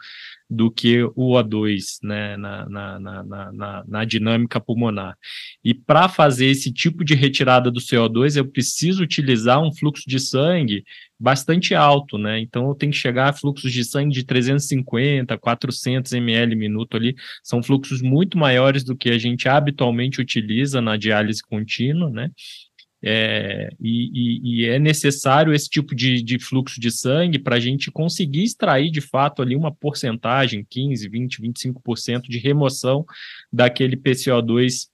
do 0.50 0.70
que 0.70 1.02
o 1.02 1.34
O2 1.34 1.98
né, 2.02 2.36
na, 2.36 2.68
na, 2.68 2.98
na, 2.98 3.52
na, 3.52 3.84
na 3.86 4.04
dinâmica 4.04 4.58
pulmonar. 4.58 5.16
E 5.62 5.74
para 5.74 6.08
fazer 6.08 6.46
esse 6.46 6.72
tipo 6.72 7.04
de 7.04 7.14
retirada 7.14 7.70
do 7.70 7.80
CO2, 7.80 8.36
eu 8.36 8.48
preciso 8.48 9.02
utilizar 9.02 9.62
um 9.62 9.72
fluxo 9.72 10.04
de 10.08 10.18
sangue 10.18 10.84
bastante 11.20 11.74
alto, 11.74 12.16
né? 12.16 12.40
Então 12.40 12.68
eu 12.68 12.74
tenho 12.74 12.92
que 12.92 12.98
chegar 12.98 13.28
a 13.28 13.32
fluxos 13.32 13.72
de 13.72 13.84
sangue 13.84 14.14
de 14.14 14.24
350, 14.24 15.36
400 15.36 16.12
ml 16.12 16.56
minuto 16.56 16.96
ali, 16.96 17.14
são 17.42 17.62
fluxos 17.62 18.00
muito 18.00 18.38
maiores 18.38 18.84
do 18.84 18.96
que 18.96 19.10
a 19.10 19.18
gente 19.18 19.48
habitualmente 19.48 20.20
utiliza 20.20 20.80
na 20.80 20.96
diálise 20.96 21.42
contínua, 21.42 22.08
né? 22.08 22.30
É, 23.02 23.70
e, 23.80 24.10
e, 24.12 24.40
e, 24.42 24.64
é 24.66 24.78
necessário 24.78 25.52
esse 25.52 25.68
tipo 25.68 25.94
de, 25.94 26.20
de 26.20 26.38
fluxo 26.38 26.80
de 26.80 26.90
sangue 26.90 27.38
para 27.38 27.54
a 27.54 27.60
gente 27.60 27.92
conseguir 27.92 28.42
extrair 28.42 28.90
de 28.90 29.00
fato 29.00 29.40
ali 29.40 29.54
uma 29.54 29.72
porcentagem, 29.72 30.66
15, 30.68 31.08
20, 31.08 31.40
25% 31.40 32.22
de 32.22 32.38
remoção 32.38 33.06
daquele 33.52 33.96
PCO2 33.96 34.88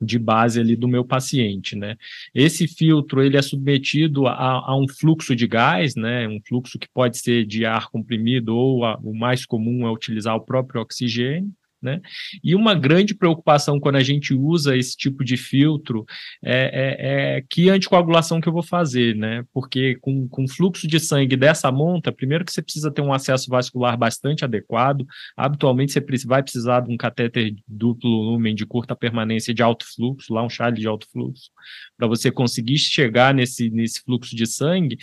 de 0.00 0.18
base 0.18 0.60
ali 0.60 0.76
do 0.76 0.88
meu 0.88 1.04
paciente, 1.04 1.74
né? 1.74 1.96
Esse 2.34 2.68
filtro 2.68 3.22
ele 3.22 3.36
é 3.36 3.42
submetido 3.42 4.26
a, 4.26 4.34
a, 4.34 4.76
um 4.78 4.86
fluxo 4.88 5.34
de 5.34 5.46
gás, 5.46 5.94
né? 5.94 6.28
Um 6.28 6.40
fluxo 6.46 6.78
que 6.78 6.88
pode 6.88 7.18
ser 7.18 7.46
de 7.46 7.64
ar 7.64 7.88
comprimido 7.88 8.54
ou 8.54 8.84
a, 8.84 8.98
o 8.98 9.14
mais 9.14 9.46
comum 9.46 9.86
é 9.86 9.90
utilizar 9.90 10.36
o 10.36 10.40
próprio 10.40 10.82
oxigênio. 10.82 11.50
Né? 11.82 12.00
E 12.42 12.54
uma 12.54 12.74
grande 12.74 13.14
preocupação 13.14 13.78
quando 13.78 13.96
a 13.96 14.02
gente 14.02 14.34
usa 14.34 14.76
esse 14.76 14.96
tipo 14.96 15.22
de 15.22 15.36
filtro 15.36 16.04
é, 16.42 16.70
é, 16.72 17.36
é 17.36 17.44
que 17.48 17.68
anticoagulação 17.68 18.40
que 18.40 18.48
eu 18.48 18.52
vou 18.52 18.62
fazer, 18.62 19.14
né? 19.14 19.44
Porque 19.52 19.96
com, 20.00 20.26
com 20.28 20.48
fluxo 20.48 20.88
de 20.88 20.98
sangue 20.98 21.36
dessa 21.36 21.70
monta, 21.70 22.10
primeiro 22.10 22.44
que 22.44 22.52
você 22.52 22.62
precisa 22.62 22.90
ter 22.90 23.02
um 23.02 23.12
acesso 23.12 23.50
vascular 23.50 23.96
bastante 23.96 24.44
adequado, 24.44 25.06
habitualmente 25.36 25.92
você 25.92 26.00
vai 26.26 26.42
precisar 26.42 26.80
de 26.80 26.92
um 26.92 26.96
catéter 26.96 27.54
duplo 27.68 28.10
lumen 28.10 28.54
de 28.54 28.64
curta 28.64 28.96
permanência 28.96 29.52
de 29.52 29.62
alto 29.62 29.84
fluxo, 29.94 30.32
lá 30.32 30.44
um 30.44 30.50
chale 30.50 30.80
de 30.80 30.86
alto 30.86 31.06
fluxo, 31.10 31.50
para 31.96 32.08
você 32.08 32.30
conseguir 32.30 32.78
chegar 32.78 33.34
nesse, 33.34 33.70
nesse 33.70 34.00
fluxo 34.02 34.34
de 34.34 34.46
sangue. 34.46 34.96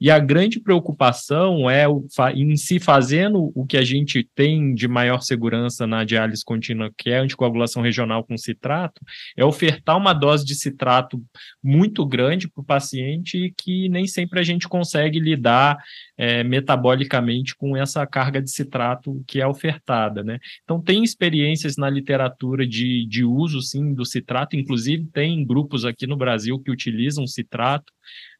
E 0.00 0.10
a 0.10 0.18
grande 0.18 0.60
preocupação 0.60 1.68
é 1.68 1.88
o, 1.88 2.06
em 2.34 2.56
si 2.56 2.78
fazendo 2.78 3.50
o 3.54 3.66
que 3.66 3.76
a 3.76 3.82
gente 3.82 4.28
tem 4.34 4.74
de 4.74 4.88
maior 4.88 5.20
segurança 5.20 5.86
na 5.86 6.04
contínua, 6.44 6.90
que 6.96 7.10
é 7.10 7.18
anticoagulação 7.18 7.82
regional 7.82 8.24
com 8.24 8.36
citrato, 8.36 9.00
é 9.36 9.44
ofertar 9.44 9.96
uma 9.96 10.12
dose 10.12 10.44
de 10.44 10.54
citrato 10.54 11.22
muito 11.62 12.06
grande 12.06 12.48
para 12.48 12.60
o 12.60 12.64
paciente 12.64 13.52
que 13.56 13.88
nem 13.88 14.06
sempre 14.06 14.40
a 14.40 14.42
gente 14.42 14.68
consegue 14.68 15.18
lidar 15.18 15.78
é, 16.16 16.42
metabolicamente 16.44 17.54
com 17.56 17.76
essa 17.76 18.06
carga 18.06 18.42
de 18.42 18.50
citrato 18.50 19.22
que 19.26 19.40
é 19.40 19.46
ofertada, 19.46 20.22
né? 20.22 20.38
Então 20.62 20.80
tem 20.80 21.02
experiências 21.02 21.76
na 21.76 21.88
literatura 21.88 22.66
de, 22.66 23.06
de 23.06 23.24
uso, 23.24 23.60
sim, 23.60 23.94
do 23.94 24.04
citrato, 24.04 24.56
inclusive 24.56 25.06
tem 25.12 25.44
grupos 25.44 25.84
aqui 25.84 26.06
no 26.06 26.16
Brasil 26.16 26.58
que 26.58 26.70
utilizam 26.70 27.26
citrato, 27.26 27.92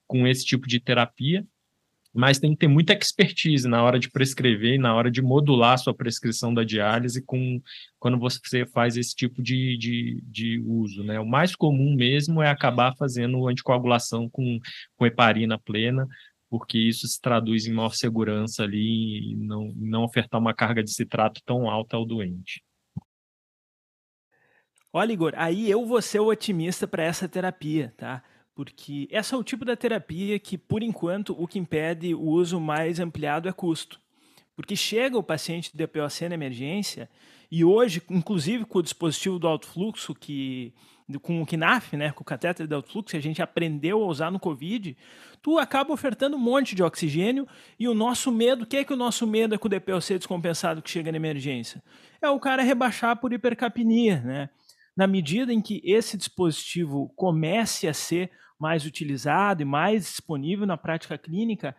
com 0.06 0.26
esse 0.26 0.44
tipo 0.44 0.66
de 0.66 0.80
terapia, 0.80 1.46
mas 2.12 2.38
tem 2.38 2.50
que 2.52 2.58
ter 2.58 2.68
muita 2.68 2.92
expertise 2.92 3.68
na 3.68 3.82
hora 3.82 3.98
de 3.98 4.10
prescrever 4.10 4.74
e 4.74 4.78
na 4.78 4.94
hora 4.94 5.10
de 5.10 5.22
modular 5.22 5.74
a 5.74 5.78
sua 5.78 5.94
prescrição 5.94 6.52
da 6.52 6.64
diálise 6.64 7.22
com, 7.22 7.60
quando 7.98 8.18
você 8.18 8.66
faz 8.66 8.96
esse 8.96 9.14
tipo 9.14 9.40
de, 9.40 9.76
de, 9.78 10.20
de 10.24 10.60
uso. 10.66 11.04
Né? 11.04 11.20
O 11.20 11.26
mais 11.26 11.54
comum 11.54 11.94
mesmo 11.94 12.42
é 12.42 12.50
acabar 12.50 12.94
fazendo 12.96 13.46
anticoagulação 13.46 14.28
com, 14.28 14.58
com 14.96 15.06
heparina 15.06 15.58
plena, 15.58 16.06
porque 16.48 16.78
isso 16.78 17.06
se 17.06 17.20
traduz 17.20 17.66
em 17.66 17.72
maior 17.72 17.94
segurança 17.94 18.64
ali 18.64 19.32
e 19.32 19.36
não, 19.36 19.72
não 19.76 20.02
ofertar 20.02 20.40
uma 20.40 20.52
carga 20.52 20.82
de 20.82 20.92
citrato 20.92 21.40
tão 21.46 21.70
alta 21.70 21.96
ao 21.96 22.04
doente. 22.04 22.60
Olha, 24.92 25.12
Igor, 25.12 25.32
aí 25.36 25.70
eu 25.70 25.86
vou 25.86 26.02
ser 26.02 26.18
o 26.18 26.26
otimista 26.26 26.88
para 26.88 27.04
essa 27.04 27.28
terapia, 27.28 27.94
tá? 27.96 28.24
Porque 28.62 29.08
esse 29.10 29.32
é 29.32 29.38
o 29.38 29.42
tipo 29.42 29.64
da 29.64 29.74
terapia 29.74 30.38
que, 30.38 30.58
por 30.58 30.82
enquanto, 30.82 31.34
o 31.42 31.48
que 31.48 31.58
impede 31.58 32.14
o 32.14 32.26
uso 32.26 32.60
mais 32.60 33.00
ampliado 33.00 33.48
é 33.48 33.52
custo. 33.52 33.98
Porque 34.54 34.76
chega 34.76 35.16
o 35.16 35.22
paciente 35.22 35.72
de 35.72 35.78
DPOC 35.78 36.28
na 36.28 36.34
emergência 36.34 37.08
e 37.50 37.64
hoje, 37.64 38.02
inclusive 38.10 38.66
com 38.66 38.80
o 38.80 38.82
dispositivo 38.82 39.38
do 39.38 39.48
alto 39.48 39.66
fluxo, 39.66 40.14
que, 40.14 40.74
com 41.22 41.40
o 41.40 41.46
KNAF, 41.46 41.96
né, 41.96 42.12
com 42.12 42.20
o 42.20 42.24
catéter 42.24 42.66
de 42.66 42.74
alto 42.74 42.92
fluxo, 42.92 43.12
que 43.12 43.16
a 43.16 43.22
gente 43.22 43.40
aprendeu 43.40 44.02
a 44.02 44.06
usar 44.06 44.30
no 44.30 44.38
COVID, 44.38 44.94
tu 45.40 45.58
acaba 45.58 45.94
ofertando 45.94 46.36
um 46.36 46.38
monte 46.38 46.74
de 46.74 46.82
oxigênio 46.82 47.48
e 47.78 47.88
o 47.88 47.94
nosso 47.94 48.30
medo, 48.30 48.64
o 48.64 48.66
que 48.66 48.76
é 48.76 48.84
que 48.84 48.92
o 48.92 48.96
nosso 48.96 49.26
medo 49.26 49.54
é 49.54 49.58
com 49.58 49.68
o 49.68 49.70
DPOC 49.70 50.18
descompensado 50.18 50.82
que 50.82 50.90
chega 50.90 51.10
na 51.10 51.16
emergência? 51.16 51.82
É 52.20 52.28
o 52.28 52.38
cara 52.38 52.62
rebaixar 52.62 53.18
por 53.18 53.32
hipercapnia, 53.32 54.20
né? 54.20 54.50
Na 54.94 55.06
medida 55.06 55.50
em 55.50 55.62
que 55.62 55.80
esse 55.82 56.18
dispositivo 56.18 57.10
comece 57.16 57.88
a 57.88 57.94
ser 57.94 58.30
mais 58.60 58.84
utilizado 58.84 59.62
e 59.62 59.64
mais 59.64 60.04
disponível 60.04 60.66
na 60.66 60.76
prática 60.76 61.16
clínica, 61.16 61.74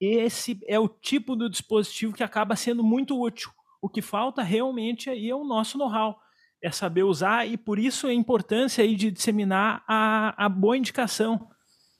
esse 0.00 0.60
é 0.66 0.78
o 0.78 0.88
tipo 0.88 1.34
do 1.34 1.48
dispositivo 1.48 2.12
que 2.12 2.22
acaba 2.22 2.54
sendo 2.54 2.84
muito 2.84 3.18
útil. 3.20 3.50
O 3.80 3.88
que 3.88 4.02
falta 4.02 4.42
realmente 4.42 5.08
aí 5.08 5.30
é 5.30 5.34
o 5.34 5.44
nosso 5.44 5.78
know-how, 5.78 6.18
é 6.62 6.70
saber 6.70 7.04
usar 7.04 7.46
e 7.46 7.56
por 7.56 7.78
isso 7.78 8.06
a 8.06 8.12
importância 8.12 8.84
aí 8.84 8.94
de 8.94 9.10
disseminar 9.10 9.82
a, 9.88 10.44
a 10.44 10.48
boa 10.48 10.76
indicação. 10.76 11.48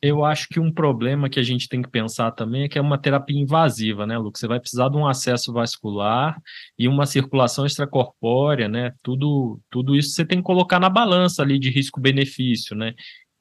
Eu 0.03 0.25
acho 0.25 0.49
que 0.49 0.61
um 0.61 0.73
problema 0.73 1.29
que 1.29 1.41
a 1.41 1.43
gente 1.43 1.69
tem 1.69 1.81
que 1.81 1.89
pensar 1.89 2.31
também 2.31 2.65
é 2.65 2.69
que 2.69 2.79
é 2.79 2.83
uma 2.83 2.99
terapia 2.99 3.41
invasiva, 3.41 4.07
né, 4.07 4.19
Lucas? 4.19 4.41
Você 4.41 4.47
vai 4.47 4.61
precisar 4.61 4.91
de 4.91 4.97
um 4.97 5.07
acesso 5.07 5.53
vascular 5.53 6.39
e 6.79 6.87
uma 6.87 7.07
circulação 7.07 7.65
extracorpórea, 7.65 8.69
né? 8.69 8.93
Tudo, 9.03 9.59
tudo 9.71 9.97
isso 9.97 10.11
você 10.11 10.25
tem 10.25 10.39
que 10.39 10.45
colocar 10.45 10.79
na 10.79 10.91
balança 10.91 11.43
ali 11.43 11.59
de 11.59 11.71
risco-benefício, 11.71 12.77
né? 12.77 12.95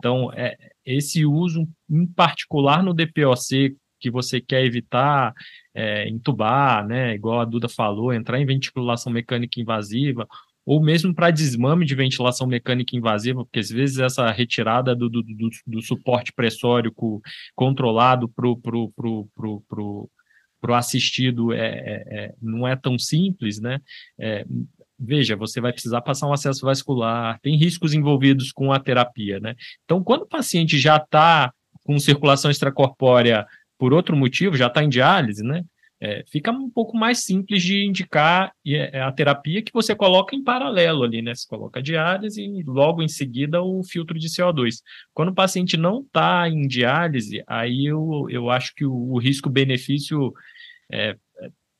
Então, 0.06 0.32
é, 0.34 0.56
esse 0.86 1.26
uso 1.26 1.68
em 1.90 2.06
particular 2.06 2.84
no 2.84 2.94
DPOC 2.94 3.76
que 4.00 4.12
você 4.12 4.40
quer 4.40 4.64
evitar 4.64 5.34
é, 5.74 6.08
entubar, 6.08 6.86
né, 6.86 7.16
igual 7.16 7.40
a 7.40 7.46
Duda 7.46 7.68
falou, 7.68 8.14
entrar 8.14 8.40
em 8.40 8.46
ventilação 8.46 9.12
mecânica 9.12 9.60
invasiva, 9.60 10.28
ou 10.64 10.80
mesmo 10.80 11.12
para 11.12 11.32
desmame 11.32 11.88
de 11.88 11.96
ventilação 11.96 12.46
mecânica 12.46 12.96
invasiva, 12.96 13.44
porque 13.44 13.58
às 13.58 13.70
vezes 13.72 13.98
essa 13.98 14.30
retirada 14.30 14.96
do, 14.96 15.10
do, 15.10 15.24
do, 15.24 15.50
do 15.66 15.82
suporte 15.82 16.32
pressórico 16.32 17.20
controlado 17.56 18.30
para 18.30 18.48
o 18.48 18.56
pro, 18.56 18.92
pro, 18.92 19.28
pro, 19.36 19.64
pro, 19.68 20.10
pro 20.62 20.74
assistido 20.76 21.52
é, 21.52 21.58
é, 21.58 22.04
é, 22.12 22.34
não 22.40 22.68
é 22.68 22.76
tão 22.76 23.00
simples, 23.00 23.60
né? 23.60 23.80
É, 24.20 24.46
veja, 25.00 25.36
você 25.36 25.60
vai 25.60 25.72
precisar 25.72 26.02
passar 26.02 26.28
um 26.28 26.34
acesso 26.34 26.66
vascular, 26.66 27.40
tem 27.42 27.58
riscos 27.58 27.94
envolvidos 27.94 28.52
com 28.52 28.72
a 28.72 28.80
terapia, 28.80 29.40
né? 29.40 29.56
Então, 29.84 30.04
quando 30.04 30.24
o 30.24 30.28
paciente 30.28 30.78
já 30.78 30.98
está 30.98 31.52
com 31.84 32.00
circulação 32.00 32.50
extracorpórea 32.50 33.46
por 33.78 33.94
outro 33.94 34.16
motivo, 34.16 34.58
já 34.58 34.68
está 34.68 34.84
em 34.84 34.90
diálise, 34.90 35.44
né? 35.44 35.64
É, 36.02 36.24
fica 36.30 36.52
um 36.52 36.70
pouco 36.70 36.98
mais 36.98 37.24
simples 37.24 37.64
de 37.64 37.86
indicar 37.86 38.52
é, 38.68 38.98
é 38.98 39.02
a 39.02 39.12
terapia 39.12 39.62
que 39.62 39.72
você 39.72 39.96
coloca 39.96 40.36
em 40.36 40.44
paralelo 40.44 41.04
ali, 41.04 41.22
né? 41.22 41.34
Você 41.34 41.48
coloca 41.48 41.80
a 41.80 41.84
diálise 41.84 42.42
e 42.42 42.64
logo 42.64 43.02
em 43.02 43.08
seguida 43.08 43.62
o 43.62 43.82
filtro 43.84 44.20
de 44.20 44.28
CO2. 44.28 44.82
Quando 45.14 45.30
o 45.30 45.36
paciente 45.36 45.78
não 45.78 46.02
está 46.02 46.50
em 46.50 46.68
diálise, 46.68 47.44
aí 47.48 47.86
eu, 47.86 48.28
eu 48.30 48.50
acho 48.50 48.74
que 48.76 48.86
o, 48.86 48.94
o 48.94 49.18
risco-benefício 49.18 50.34
é, 50.92 51.16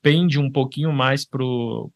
pende 0.02 0.38
um 0.38 0.50
pouquinho 0.50 0.92
mais 0.92 1.26
para 1.26 1.44
o 1.44 1.90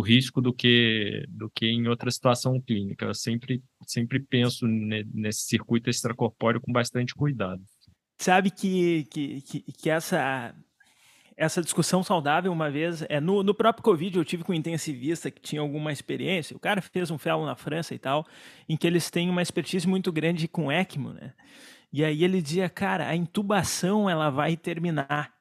risco 0.00 0.40
do 0.40 0.52
que, 0.52 1.24
do 1.28 1.50
que 1.50 1.66
em 1.66 1.88
outra 1.88 2.10
situação 2.10 2.60
clínica. 2.60 3.06
Eu 3.06 3.14
sempre, 3.14 3.62
sempre 3.86 4.20
penso 4.20 4.66
nesse 4.66 5.42
circuito 5.42 5.88
extracorpóreo 5.90 6.60
com 6.60 6.72
bastante 6.72 7.14
cuidado. 7.14 7.62
Sabe 8.18 8.50
que, 8.50 9.04
que, 9.10 9.40
que, 9.42 9.60
que 9.72 9.90
essa 9.90 10.54
essa 11.38 11.62
discussão 11.62 12.02
saudável 12.02 12.50
uma 12.50 12.68
vez, 12.68 13.04
é 13.08 13.20
no, 13.20 13.44
no 13.44 13.54
próprio 13.54 13.84
Covid 13.84 14.18
eu 14.18 14.24
tive 14.24 14.42
com 14.42 14.50
um 14.50 14.56
intensivista 14.56 15.30
que 15.30 15.40
tinha 15.40 15.60
alguma 15.60 15.92
experiência, 15.92 16.56
o 16.56 16.60
cara 16.60 16.82
fez 16.82 17.12
um 17.12 17.16
fellow 17.16 17.46
na 17.46 17.54
França 17.54 17.94
e 17.94 17.98
tal, 17.98 18.26
em 18.68 18.76
que 18.76 18.84
eles 18.84 19.08
têm 19.08 19.30
uma 19.30 19.40
expertise 19.40 19.86
muito 19.86 20.10
grande 20.10 20.48
com 20.48 20.70
ECMO, 20.70 21.12
né? 21.12 21.32
E 21.92 22.04
aí 22.04 22.24
ele 22.24 22.42
dizia, 22.42 22.68
cara, 22.68 23.08
a 23.08 23.16
intubação 23.16 24.10
ela 24.10 24.28
vai 24.28 24.56
terminar, 24.56 25.32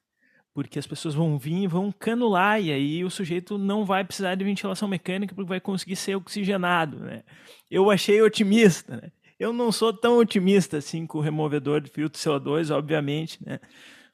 porque 0.58 0.80
as 0.80 0.88
pessoas 0.88 1.14
vão 1.14 1.38
vir 1.38 1.66
e 1.66 1.68
vão 1.68 1.92
canular, 1.92 2.60
e 2.60 2.72
aí 2.72 3.06
o 3.06 3.12
sujeito 3.12 3.60
não 3.60 3.86
vai 3.86 4.04
precisar 4.04 4.34
de 4.34 4.44
ventilação 4.44 4.88
mecânica 4.88 5.36
porque 5.36 5.48
vai 5.48 5.60
conseguir 5.62 5.96
ser 5.96 6.16
oxigenado, 6.16 6.98
né? 6.98 7.24
Eu 7.70 7.92
achei 7.92 8.20
otimista, 8.24 8.98
né? 8.98 9.12
Eu 9.40 9.54
não 9.54 9.72
sou 9.72 9.94
tão 9.94 10.18
otimista 10.18 10.78
assim 10.78 11.06
com 11.06 11.20
o 11.20 11.22
removedor 11.22 11.80
de 11.80 11.92
filtro 11.92 12.20
CO2, 12.20 12.76
obviamente, 12.76 13.38
né? 13.46 13.60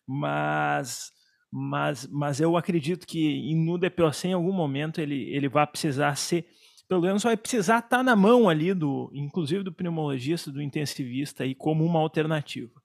Mas 0.05 1.13
mas, 1.49 2.09
mas 2.11 2.41
eu 2.41 2.57
acredito 2.57 3.07
que 3.07 3.55
no 3.55 3.77
DPOC 3.77 4.25
em 4.27 4.33
algum 4.33 4.51
momento 4.51 4.99
ele, 4.99 5.33
ele 5.33 5.47
vai 5.47 5.65
precisar 5.65 6.13
ser, 6.17 6.45
pelo 6.89 7.03
menos 7.03 7.23
vai 7.23 7.37
precisar 7.37 7.77
estar 7.77 7.99
tá 7.99 8.03
na 8.03 8.17
mão 8.17 8.49
ali 8.49 8.73
do, 8.73 9.09
inclusive 9.13 9.63
do 9.63 9.71
pneumologista, 9.71 10.51
do 10.51 10.61
intensivista 10.61 11.45
aí 11.45 11.55
como 11.55 11.85
uma 11.85 12.01
alternativa. 12.01 12.82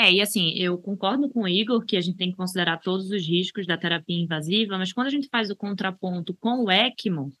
É, 0.00 0.12
e 0.12 0.20
assim, 0.20 0.52
eu 0.56 0.78
concordo 0.78 1.28
com 1.28 1.42
o 1.42 1.48
Igor 1.48 1.84
que 1.84 1.96
a 1.96 2.00
gente 2.00 2.16
tem 2.16 2.30
que 2.30 2.36
considerar 2.36 2.78
todos 2.78 3.10
os 3.10 3.26
riscos 3.26 3.66
da 3.66 3.76
terapia 3.76 4.22
invasiva, 4.22 4.78
mas 4.78 4.92
quando 4.92 5.08
a 5.08 5.10
gente 5.10 5.28
faz 5.28 5.50
o 5.50 5.56
contraponto 5.56 6.32
com 6.34 6.64
o 6.64 6.70
ECMO, 6.70 7.32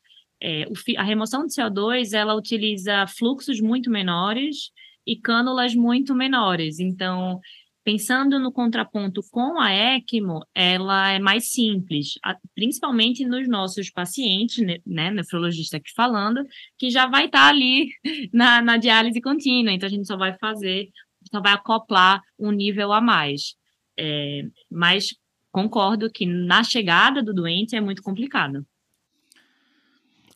é, 0.42 0.66
o, 0.66 0.72
a 0.98 1.04
remoção 1.04 1.46
de 1.46 1.54
CO2 1.54 2.12
ela 2.14 2.34
utiliza 2.34 3.06
fluxos 3.06 3.60
muito 3.60 3.88
menores 3.88 4.72
e 5.06 5.14
cânulas 5.14 5.72
muito 5.76 6.16
menores. 6.16 6.80
Então, 6.80 7.40
Pensando 7.88 8.38
no 8.38 8.52
contraponto 8.52 9.22
com 9.30 9.58
a 9.58 9.72
ECMO, 9.72 10.44
ela 10.54 11.10
é 11.10 11.18
mais 11.18 11.50
simples, 11.50 12.18
principalmente 12.54 13.24
nos 13.24 13.48
nossos 13.48 13.88
pacientes, 13.88 14.58
né, 14.84 15.10
nefrologista 15.10 15.78
aqui 15.78 15.90
falando, 15.96 16.44
que 16.76 16.90
já 16.90 17.06
vai 17.06 17.24
estar 17.24 17.48
ali 17.48 17.88
na, 18.30 18.60
na 18.60 18.76
diálise 18.76 19.22
contínua, 19.22 19.72
então 19.72 19.86
a 19.86 19.90
gente 19.90 20.06
só 20.06 20.18
vai 20.18 20.36
fazer, 20.36 20.90
só 21.30 21.40
vai 21.40 21.52
acoplar 21.52 22.22
um 22.38 22.50
nível 22.50 22.92
a 22.92 23.00
mais. 23.00 23.54
É, 23.98 24.42
mas 24.70 25.08
concordo 25.50 26.10
que 26.10 26.26
na 26.26 26.62
chegada 26.62 27.22
do 27.22 27.34
doente 27.34 27.74
é 27.74 27.80
muito 27.80 28.02
complicado. 28.02 28.64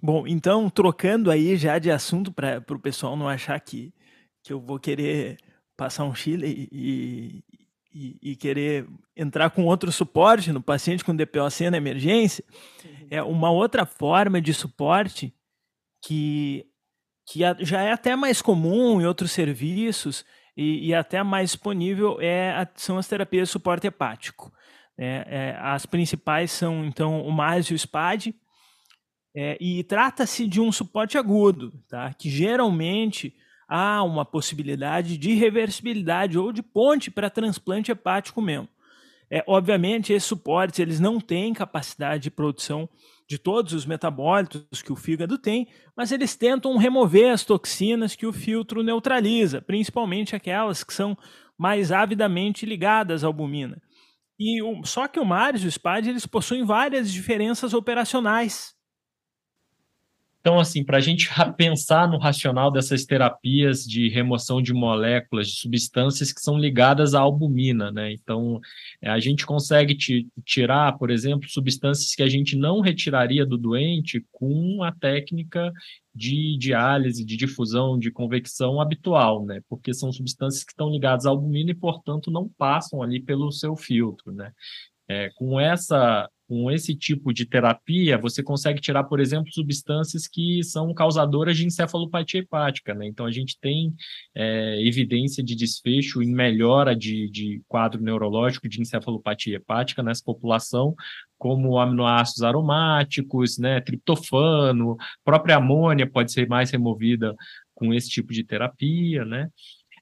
Bom, 0.02 0.26
então, 0.26 0.68
trocando 0.68 1.30
aí 1.30 1.56
já 1.56 1.78
de 1.78 1.90
assunto 1.90 2.32
para 2.32 2.62
o 2.68 2.78
pessoal 2.78 3.16
não 3.16 3.28
achar 3.28 3.58
que, 3.60 3.94
que 4.42 4.52
eu 4.52 4.60
vou 4.60 4.80
querer 4.80 5.38
passar 5.76 6.04
um 6.04 6.14
Chile 6.14 6.68
e, 6.72 7.44
e, 7.94 8.18
e, 8.32 8.36
querer 8.36 8.88
entrar 9.16 9.50
com 9.50 9.64
outro 9.64 9.92
suporte 9.92 10.50
no 10.50 10.60
paciente 10.60 11.04
com 11.04 11.14
DPOC 11.14 11.70
na 11.70 11.76
emergência, 11.76 12.44
uhum. 12.84 13.06
é 13.10 13.22
uma 13.22 13.50
outra 13.50 13.86
forma 13.86 14.40
de 14.40 14.52
suporte 14.52 15.32
que, 16.04 16.66
que 17.26 17.40
já 17.60 17.82
é 17.82 17.92
até 17.92 18.16
mais 18.16 18.42
comum 18.42 19.00
em 19.00 19.06
outros 19.06 19.30
serviços 19.30 20.24
e, 20.56 20.88
e 20.88 20.94
até 20.94 21.22
mais 21.22 21.50
disponível 21.50 22.18
é, 22.20 22.66
são 22.76 22.98
as 22.98 23.08
terapias 23.08 23.48
de 23.48 23.52
suporte 23.52 23.86
hepático. 23.86 24.52
É, 24.96 25.26
é, 25.26 25.56
as 25.58 25.86
principais 25.86 26.50
são, 26.52 26.84
então, 26.84 27.22
o 27.22 27.32
MAS 27.32 27.66
e 27.66 27.74
o 27.74 27.78
SPAD, 27.78 28.34
é, 29.34 29.56
e 29.60 29.82
trata-se 29.84 30.46
de 30.46 30.60
um 30.60 30.70
suporte 30.70 31.16
agudo, 31.16 31.72
tá? 31.88 32.12
que 32.12 32.28
geralmente 32.28 33.34
há 33.66 34.02
uma 34.02 34.24
possibilidade 34.24 35.16
de 35.16 35.32
reversibilidade 35.32 36.38
ou 36.38 36.52
de 36.52 36.62
ponte 36.62 37.10
para 37.10 37.30
transplante 37.30 37.90
hepático 37.90 38.42
mesmo. 38.42 38.68
É, 39.30 39.42
obviamente, 39.46 40.12
esses 40.12 40.28
suportes 40.28 40.78
eles 40.78 41.00
não 41.00 41.18
têm 41.18 41.54
capacidade 41.54 42.24
de 42.24 42.30
produção 42.30 42.86
de 43.28 43.38
todos 43.38 43.72
os 43.72 43.86
metabólitos 43.86 44.82
que 44.82 44.92
o 44.92 44.96
fígado 44.96 45.38
tem, 45.38 45.68
mas 45.96 46.12
eles 46.12 46.36
tentam 46.36 46.76
remover 46.76 47.32
as 47.32 47.44
toxinas 47.44 48.14
que 48.14 48.26
o 48.26 48.32
filtro 48.32 48.82
neutraliza, 48.82 49.62
principalmente 49.62 50.36
aquelas 50.36 50.84
que 50.84 50.92
são 50.92 51.16
mais 51.58 51.92
avidamente 51.92 52.66
ligadas 52.66 53.24
à 53.24 53.26
albumina. 53.26 53.80
E 54.38 54.62
o, 54.62 54.84
só 54.84 55.06
que 55.06 55.20
o 55.20 55.24
MARS 55.24 55.62
e 55.62 55.66
o 55.66 55.70
SPAD 55.70 56.10
eles 56.10 56.26
possuem 56.26 56.64
várias 56.64 57.12
diferenças 57.12 57.72
operacionais 57.72 58.74
então, 60.42 60.58
assim, 60.58 60.82
para 60.82 60.96
a 60.98 61.00
gente 61.00 61.30
pensar 61.56 62.08
no 62.08 62.18
racional 62.18 62.68
dessas 62.68 63.04
terapias 63.04 63.84
de 63.84 64.08
remoção 64.08 64.60
de 64.60 64.74
moléculas, 64.74 65.46
de 65.46 65.60
substâncias 65.60 66.32
que 66.32 66.40
são 66.40 66.58
ligadas 66.58 67.14
à 67.14 67.20
albumina, 67.20 67.92
né? 67.92 68.12
Então, 68.12 68.60
é, 69.00 69.08
a 69.08 69.20
gente 69.20 69.46
consegue 69.46 69.96
tirar, 70.44 70.98
por 70.98 71.12
exemplo, 71.12 71.48
substâncias 71.48 72.12
que 72.16 72.24
a 72.24 72.28
gente 72.28 72.56
não 72.56 72.80
retiraria 72.80 73.46
do 73.46 73.56
doente 73.56 74.26
com 74.32 74.82
a 74.82 74.90
técnica 74.90 75.72
de 76.12 76.58
diálise, 76.58 77.24
de 77.24 77.36
difusão, 77.36 77.96
de 77.96 78.10
convecção 78.10 78.80
habitual, 78.80 79.46
né? 79.46 79.60
Porque 79.68 79.94
são 79.94 80.10
substâncias 80.10 80.64
que 80.64 80.72
estão 80.72 80.90
ligadas 80.90 81.24
à 81.24 81.30
albumina 81.30 81.70
e, 81.70 81.74
portanto, 81.74 82.32
não 82.32 82.48
passam 82.58 83.00
ali 83.00 83.22
pelo 83.22 83.52
seu 83.52 83.76
filtro, 83.76 84.32
né? 84.32 84.50
É, 85.06 85.30
com 85.36 85.60
essa 85.60 86.28
com 86.52 86.70
esse 86.70 86.94
tipo 86.94 87.32
de 87.32 87.46
terapia, 87.46 88.18
você 88.18 88.42
consegue 88.42 88.78
tirar, 88.78 89.04
por 89.04 89.20
exemplo, 89.20 89.50
substâncias 89.50 90.28
que 90.28 90.62
são 90.62 90.92
causadoras 90.92 91.56
de 91.56 91.64
encefalopatia 91.64 92.40
hepática. 92.40 92.92
Né? 92.92 93.06
Então, 93.06 93.24
a 93.24 93.32
gente 93.32 93.58
tem 93.58 93.94
é, 94.34 94.78
evidência 94.86 95.42
de 95.42 95.56
desfecho 95.56 96.22
em 96.22 96.30
melhora 96.30 96.94
de, 96.94 97.30
de 97.30 97.62
quadro 97.66 98.02
neurológico 98.02 98.68
de 98.68 98.82
encefalopatia 98.82 99.56
hepática 99.56 100.02
nessa 100.02 100.22
população, 100.22 100.94
como 101.38 101.78
aminoácidos 101.78 102.42
aromáticos, 102.42 103.56
né, 103.56 103.80
triptofano, 103.80 104.98
própria 105.24 105.56
amônia 105.56 106.06
pode 106.06 106.32
ser 106.32 106.46
mais 106.46 106.70
removida 106.70 107.34
com 107.74 107.94
esse 107.94 108.10
tipo 108.10 108.30
de 108.30 108.44
terapia, 108.44 109.24
né? 109.24 109.48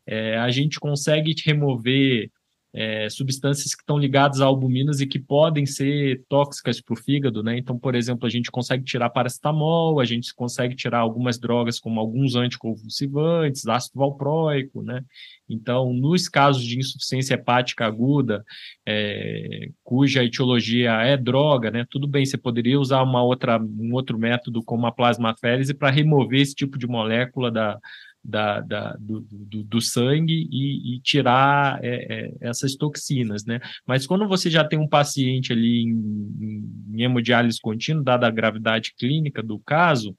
É, 0.04 0.36
a 0.36 0.50
gente 0.50 0.80
consegue 0.80 1.32
remover 1.46 2.28
é, 2.72 3.08
substâncias 3.10 3.74
que 3.74 3.82
estão 3.82 3.98
ligadas 3.98 4.40
a 4.40 4.46
albuminas 4.46 5.00
e 5.00 5.06
que 5.06 5.18
podem 5.18 5.66
ser 5.66 6.22
tóxicas 6.28 6.80
para 6.80 6.94
o 6.94 6.96
fígado, 6.96 7.42
né? 7.42 7.58
Então, 7.58 7.78
por 7.78 7.94
exemplo, 7.94 8.26
a 8.26 8.30
gente 8.30 8.50
consegue 8.50 8.84
tirar 8.84 9.10
paracetamol, 9.10 9.98
a 10.00 10.04
gente 10.04 10.32
consegue 10.34 10.76
tirar 10.76 11.00
algumas 11.00 11.38
drogas 11.38 11.80
como 11.80 11.98
alguns 11.98 12.36
anticonvulsivantes, 12.36 13.66
ácido 13.66 13.98
valproico, 13.98 14.82
né? 14.82 15.04
Então, 15.48 15.92
nos 15.92 16.28
casos 16.28 16.62
de 16.62 16.78
insuficiência 16.78 17.34
hepática 17.34 17.84
aguda, 17.84 18.44
é, 18.86 19.68
cuja 19.82 20.22
etiologia 20.22 20.92
é 21.02 21.16
droga, 21.16 21.70
né? 21.72 21.84
Tudo 21.90 22.06
bem, 22.06 22.24
você 22.24 22.38
poderia 22.38 22.78
usar 22.78 23.02
uma 23.02 23.22
outra, 23.22 23.58
um 23.60 23.92
outro 23.94 24.16
método 24.16 24.62
como 24.62 24.86
a 24.86 24.92
plasmaférese 24.92 25.74
para 25.74 25.90
remover 25.90 26.40
esse 26.40 26.54
tipo 26.54 26.78
de 26.78 26.86
molécula 26.86 27.50
da 27.50 27.78
da, 28.22 28.60
da 28.60 28.96
do, 28.98 29.20
do, 29.20 29.64
do, 29.64 29.80
sangue 29.80 30.48
e, 30.50 30.94
e 30.94 31.00
tirar 31.00 31.82
é, 31.82 32.28
é, 32.28 32.32
essas 32.40 32.76
toxinas, 32.76 33.44
né? 33.44 33.60
Mas 33.86 34.06
quando 34.06 34.28
você 34.28 34.50
já 34.50 34.64
tem 34.64 34.78
um 34.78 34.88
paciente 34.88 35.52
ali 35.52 35.82
em, 35.82 36.94
em 36.94 37.02
hemodiálise 37.02 37.60
contínua, 37.60 38.04
dada 38.04 38.26
a 38.26 38.30
gravidade 38.30 38.94
clínica 38.96 39.42
do 39.42 39.58
caso, 39.58 40.16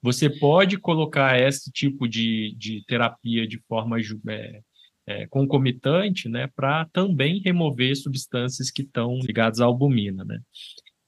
você 0.00 0.28
pode 0.28 0.78
colocar 0.78 1.40
esse 1.40 1.70
tipo 1.70 2.08
de, 2.08 2.54
de 2.56 2.84
terapia 2.86 3.46
de 3.46 3.58
forma 3.66 3.98
é, 4.28 4.60
é, 5.06 5.26
concomitante, 5.26 6.28
né, 6.28 6.48
para 6.54 6.86
também 6.86 7.40
remover 7.40 7.96
substâncias 7.96 8.70
que 8.70 8.82
estão 8.82 9.18
ligadas 9.18 9.60
à 9.60 9.64
albumina, 9.64 10.24
né? 10.24 10.40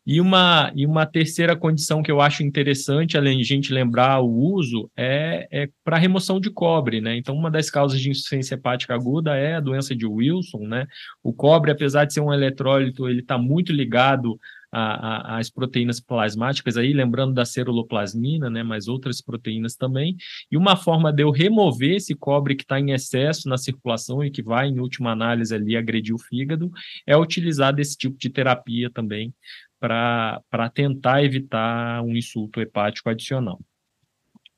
E 0.07 0.21
uma, 0.21 0.71
e 0.77 0.87
uma 0.87 1.05
terceira 1.05 1.57
condição 1.57 2.01
que 2.01 2.11
eu 2.13 2.21
acho 2.21 2.45
interessante, 2.45 3.17
além 3.17 3.39
de 3.39 3.45
gente 3.45 3.73
lembrar 3.73 4.21
o 4.21 4.31
uso, 4.31 4.89
é, 4.97 5.49
é 5.51 5.69
para 5.83 5.99
remoção 5.99 6.39
de 6.39 6.49
cobre, 6.49 7.01
né? 7.01 7.17
Então, 7.17 7.35
uma 7.35 7.51
das 7.51 7.69
causas 7.69 8.01
de 8.01 8.09
insuficiência 8.09 8.55
hepática 8.55 8.95
aguda 8.95 9.35
é 9.35 9.57
a 9.57 9.61
doença 9.61 9.97
de 9.97 10.07
Wilson, 10.07 10.67
né? 10.69 10.87
O 11.25 11.33
cobre, 11.33 11.73
apesar 11.73 12.05
de 12.05 12.15
ser 12.15 12.21
um 12.21 12.33
eletrólito, 12.33 13.09
ele 13.09 13.21
está 13.21 13.37
muito 13.37 13.73
ligado 13.73 14.39
as 14.73 15.49
proteínas 15.49 16.01
plasmáticas, 16.01 16.77
aí 16.77 16.93
lembrando 16.93 17.33
da 17.33 17.45
ceruloplasmina, 17.45 18.51
né, 18.51 18.63
mas 18.63 18.89
outras 18.89 19.23
proteínas 19.23 19.75
também. 19.75 20.17
E 20.51 20.57
uma 20.57 20.77
forma 20.77 21.13
de 21.13 21.23
eu 21.23 21.31
remover 21.31 21.97
esse 21.97 22.15
cobre 22.15 22.55
que 22.55 22.63
está 22.63 22.79
em 22.79 22.91
excesso 22.91 23.49
na 23.49 23.57
circulação 23.57 24.23
e 24.23 24.31
que 24.31 24.43
vai, 24.43 24.69
em 24.69 24.79
última 24.79 25.13
análise, 25.13 25.55
ali 25.55 25.77
agredir 25.77 26.15
o 26.15 26.19
fígado, 26.19 26.71
é 27.07 27.17
utilizar 27.17 27.75
desse 27.75 27.97
tipo 27.97 28.19
de 28.19 28.29
terapia 28.29 28.91
também 28.91 29.33
para 29.79 30.71
tentar 30.75 31.23
evitar 31.25 32.03
um 32.03 32.17
insulto 32.17 32.61
hepático 32.61 33.09
adicional. 33.09 33.61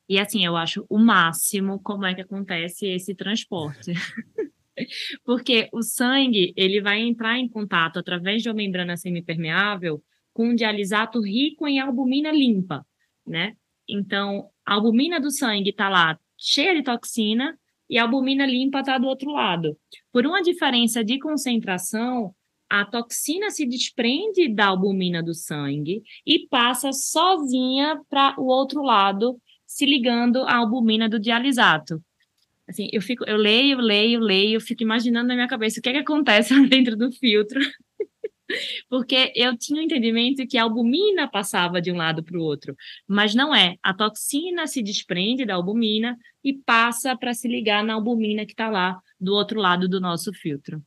E 0.09 0.19
assim, 0.19 0.45
eu 0.45 0.57
acho 0.57 0.87
o 0.89 0.99
máximo 0.99 1.81
como 1.83 2.07
é 2.07 2.15
que 2.15 2.23
acontece 2.23 2.87
esse 2.87 3.15
transporte. 3.15 3.93
Porque 5.25 5.69
o 5.73 5.83
sangue, 5.83 6.55
ele 6.57 6.81
vai 6.81 7.01
entrar 7.01 7.39
em 7.39 7.49
contato 7.49 7.99
através 7.99 8.43
de 8.43 8.49
uma 8.49 8.55
membrana 8.55 8.97
semipermeável 8.97 10.03
com 10.33 10.51
um 10.51 10.55
dialisato 10.55 11.21
rico 11.21 11.67
em 11.67 11.81
albumina 11.81 12.31
limpa, 12.31 12.87
né? 13.27 13.55
Então, 13.89 14.49
a 14.65 14.75
albumina 14.75 15.21
do 15.21 15.31
sangue 15.31 15.71
está 15.71 15.89
lá 15.89 16.19
cheia 16.39 16.75
de 16.75 16.83
toxina 16.83 17.59
e 17.91 17.99
a 17.99 18.03
albumina 18.03 18.47
limpa 18.47 18.81
está 18.81 18.99
do 18.99 19.07
outro 19.07 19.33
lado. 19.33 19.77
Por 20.13 20.27
uma 20.27 20.41
diferença 20.43 21.03
de 21.03 21.19
concentração, 21.19 22.35
a 22.69 22.85
toxina 22.85 23.51
se 23.51 23.67
desprende 23.67 24.49
da 24.49 24.67
albumina 24.67 25.23
do 25.23 25.35
sangue 25.35 26.03
e 26.27 26.47
passa 26.49 26.93
sozinha 26.93 28.01
para 28.09 28.35
o 28.39 28.47
outro 28.47 28.83
lado, 28.83 29.41
se 29.67 29.87
ligando 29.87 30.43
à 30.43 30.57
albumina 30.57 31.09
do 31.09 31.19
dialisato. 31.19 32.03
Assim, 32.69 32.89
eu 32.93 33.01
fico, 33.01 33.25
eu 33.25 33.37
leio, 33.37 33.79
leio, 33.79 34.21
leio, 34.21 34.61
fico 34.61 34.83
imaginando 34.83 35.29
na 35.29 35.35
minha 35.35 35.49
cabeça 35.49 35.81
o 35.81 35.83
que 35.83 35.89
é 35.89 35.93
que 35.93 35.99
acontece 35.99 36.53
dentro 36.69 36.97
do 36.97 37.11
filtro. 37.11 37.59
Porque 38.89 39.33
eu 39.35 39.57
tinha 39.57 39.79
o 39.79 39.83
um 39.83 39.85
entendimento 39.85 40.47
que 40.47 40.59
a 40.59 40.63
albumina 40.63 41.29
passava 41.29 41.81
de 41.81 41.91
um 41.91 41.97
lado 41.97 42.23
para 42.23 42.39
o 42.39 42.43
outro, 42.43 42.77
mas 43.07 43.35
não 43.35 43.55
é. 43.55 43.77
A 43.83 43.95
toxina 43.95 44.67
se 44.67 44.83
desprende 44.83 45.47
da 45.47 45.55
albumina 45.55 46.17
e 46.45 46.53
passa 46.53 47.17
para 47.17 47.33
se 47.33 47.49
ligar 47.49 47.83
na 47.83 47.95
albumina 47.95 48.45
que 48.45 48.53
está 48.53 48.69
lá 48.69 48.99
do 49.19 49.35
outro 49.35 49.61
lado 49.61 49.89
do 49.89 50.01
nosso 50.01 50.33
filtro. 50.33 50.83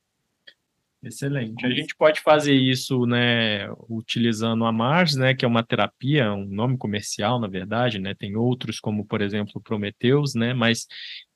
Excelente. 1.04 1.66
A 1.66 1.70
gente 1.72 1.96
pode 1.96 2.22
fazer 2.22 2.54
isso, 2.54 3.08
né, 3.08 3.68
utilizando 3.90 4.66
a 4.66 4.72
Mars, 4.72 5.16
né, 5.16 5.34
que 5.34 5.44
é 5.44 5.48
uma 5.48 5.64
terapia, 5.64 6.32
um 6.32 6.46
nome 6.46 6.78
comercial, 6.78 7.40
na 7.40 7.48
verdade, 7.48 7.98
né, 7.98 8.14
tem 8.14 8.36
outros 8.36 8.80
como, 8.80 9.04
por 9.04 9.20
exemplo, 9.20 9.60
Prometheus, 9.60 10.36
né, 10.36 10.54
mas 10.54 10.86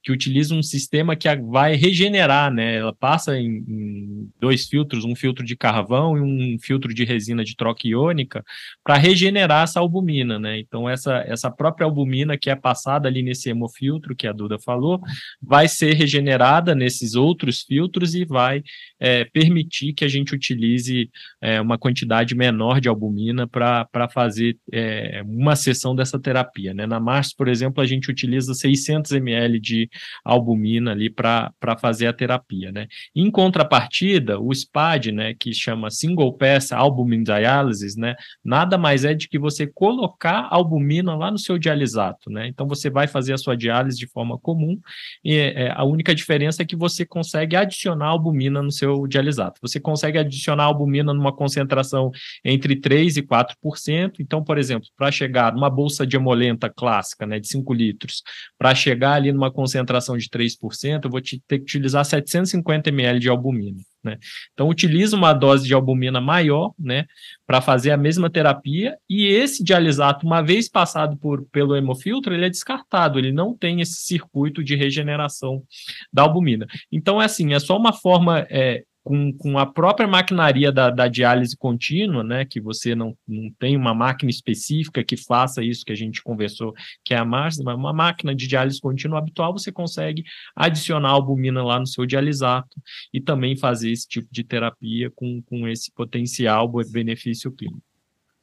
que 0.06 0.12
utiliza 0.12 0.54
um 0.54 0.62
sistema 0.62 1.16
que 1.16 1.28
vai 1.36 1.74
regenerar, 1.74 2.54
né? 2.54 2.76
Ela 2.76 2.94
passa 2.94 3.40
em, 3.40 3.66
em, 3.68 4.30
dois 4.40 4.68
filtros, 4.68 5.04
um 5.04 5.16
filtro 5.16 5.44
de 5.44 5.56
carvão 5.56 6.16
e 6.16 6.22
um 6.22 6.60
filtro 6.60 6.94
de 6.94 7.04
resina 7.04 7.44
de 7.44 7.56
troca 7.56 7.88
iônica, 7.88 8.46
para 8.84 8.98
regenerar 8.98 9.64
essa 9.64 9.80
albumina, 9.80 10.38
né? 10.38 10.60
Então, 10.60 10.88
essa, 10.88 11.24
essa 11.28 11.50
própria 11.50 11.86
albumina 11.86 12.38
que 12.38 12.52
é 12.52 12.56
passada 12.56 13.08
ali 13.08 13.24
nesse 13.24 13.50
hemofiltro, 13.50 14.16
que 14.16 14.28
a 14.28 14.32
Duda 14.32 14.60
falou, 14.60 15.02
vai 15.42 15.68
ser 15.68 15.96
regenerada 15.96 16.76
nesses 16.76 17.16
outros 17.16 17.64
filtros 17.64 18.14
e 18.14 18.26
vai 18.26 18.62
é, 19.00 19.26
permitir 19.26 19.94
que 19.94 20.06
a 20.06 20.08
gente 20.08 20.36
utilize 20.36 21.10
é, 21.42 21.60
uma 21.60 21.80
quantidade 21.80 22.36
menor 22.36 22.80
de 22.80 22.88
albumina 22.88 23.48
para 23.48 24.08
fazer 24.14 24.56
é, 24.72 25.24
uma 25.26 25.56
sessão 25.56 25.96
dessa 25.96 26.20
terapia, 26.20 26.76
né? 26.76 26.86
Na 26.86 27.00
Mars, 27.00 27.34
por 27.34 27.48
exemplo, 27.48 27.82
a 27.82 27.88
gente 27.88 28.12
utiliza 28.12 28.54
600 28.54 29.12
ml 29.14 29.60
de 29.60 29.90
albumina 30.24 30.92
ali 30.92 31.10
para 31.10 31.52
fazer 31.80 32.08
a 32.08 32.14
terapia, 32.14 32.72
né? 32.72 32.88
Em 33.16 33.30
contrapartida, 33.30 34.40
o 34.40 34.54
SPAD, 34.54 35.12
né, 35.12 35.34
que 35.34 35.54
chama 35.54 35.92
Single 35.92 36.34
Pass 36.34 36.72
Albumin 36.72 37.24
Dialysis, 37.24 37.96
né, 37.96 38.16
nada 38.44 38.78
mais 38.78 39.06
é 39.06 39.14
de 39.14 39.28
que 39.28 39.40
você 39.40 39.68
colocar 39.68 40.48
albumina 40.50 41.16
lá 41.16 41.32
no 41.32 41.38
seu 41.38 41.58
dialisato, 41.58 42.30
né? 42.30 42.48
Então 42.48 42.68
você 42.68 42.90
vai 42.90 43.08
fazer 43.08 43.34
a 43.34 43.38
sua 43.38 43.56
diálise 43.56 43.98
de 43.98 44.08
forma 44.08 44.38
comum 44.38 44.80
e 45.24 45.36
é, 45.36 45.72
a 45.76 45.84
única 45.84 46.14
diferença 46.14 46.62
é 46.62 46.66
que 46.66 46.76
você 46.76 47.06
consegue 47.06 47.56
adicionar 47.56 48.08
albumina 48.08 48.62
no 48.62 48.72
seu 48.72 49.08
dialisato. 49.08 49.60
Você 49.62 49.80
consegue 49.80 50.18
adicionar 50.18 50.66
albumina 50.66 51.14
numa 51.14 51.34
concentração 51.34 52.12
entre 52.44 52.76
3 52.76 53.18
e 53.18 53.22
4%. 53.22 54.20
Então, 54.20 54.44
por 54.44 54.58
exemplo, 54.58 54.88
para 54.98 55.12
chegar 55.12 55.54
numa 55.54 55.70
bolsa 55.70 56.06
de 56.06 56.16
emolenta 56.16 56.70
clássica, 56.70 57.26
né, 57.26 57.40
de 57.40 57.48
5 57.48 57.74
litros, 57.74 58.24
para 58.58 58.74
chegar 58.76 59.14
ali 59.14 59.32
numa 59.32 59.52
concentração 59.52 59.85
concentração 59.86 60.18
de 60.18 60.28
3%, 60.28 61.06
eu 61.06 61.10
vou 61.10 61.22
te, 61.22 61.42
ter 61.48 61.60
que 61.60 61.64
utilizar 61.64 62.04
750 62.04 62.90
ml 62.90 63.20
de 63.20 63.30
albumina. 63.30 63.78
Né? 64.04 64.18
Então, 64.54 64.68
utiliza 64.68 65.16
uma 65.16 65.34
dose 65.34 65.66
de 65.66 65.74
albumina 65.74 66.20
maior 66.20 66.74
né, 66.78 67.06
para 67.46 67.62
fazer 67.62 67.92
a 67.92 67.98
mesma 67.98 68.30
terapia, 68.30 68.98
e 69.10 69.26
esse 69.28 69.64
dialisato, 69.64 70.26
uma 70.26 70.42
vez 70.42 70.70
passado 70.70 71.18
por, 71.18 71.46
pelo 71.52 71.76
hemofiltro, 71.76 72.34
ele 72.34 72.46
é 72.46 72.50
descartado, 72.50 73.20
ele 73.20 73.32
não 73.32 73.56
tem 73.56 73.82
esse 73.82 73.96
circuito 73.96 74.64
de 74.64 74.76
regeneração 74.76 75.64
da 76.12 76.24
albumina. 76.24 76.68
Então, 76.92 77.22
é 77.22 77.26
assim, 77.26 77.54
é 77.54 77.60
só 77.60 77.78
uma 77.78 77.94
forma 77.94 78.46
é, 78.50 78.84
com, 79.06 79.32
com 79.32 79.60
a 79.60 79.68
própria 79.68 80.08
maquinaria 80.08 80.72
da, 80.72 80.90
da 80.90 81.08
diálise 81.08 81.56
contínua, 81.56 82.24
né, 82.24 82.44
que 82.44 82.60
você 82.60 82.96
não, 82.96 83.16
não 83.28 83.52
tem 83.60 83.78
uma 83.78 83.94
máquina 83.94 84.32
específica 84.32 85.04
que 85.04 85.16
faça 85.16 85.64
isso 85.64 85.86
que 85.86 85.92
a 85.92 85.96
gente 85.96 86.24
conversou, 86.24 86.74
que 87.04 87.14
é 87.14 87.18
a 87.18 87.24
Mars, 87.24 87.60
mas 87.60 87.78
uma 87.78 87.94
máquina 87.94 88.34
de 88.34 88.48
diálise 88.48 88.82
contínua 88.82 89.20
habitual, 89.20 89.54
você 89.54 89.72
consegue 89.72 90.24
adicionar 90.56 91.10
albumina 91.10 91.64
lá 91.64 91.80
no 91.80 91.86
seu 91.86 92.04
dialisato 92.04 92.82
e 93.14 93.22
também 93.22 93.56
fazer 93.56 93.92
esse 93.92 94.08
tipo 94.08 94.28
de 94.32 94.44
terapia 94.44 95.12
com, 95.12 95.40
com 95.44 95.68
esse 95.68 95.92
potencial 95.92 96.68
benefício 96.92 97.52
clínico. 97.52 97.84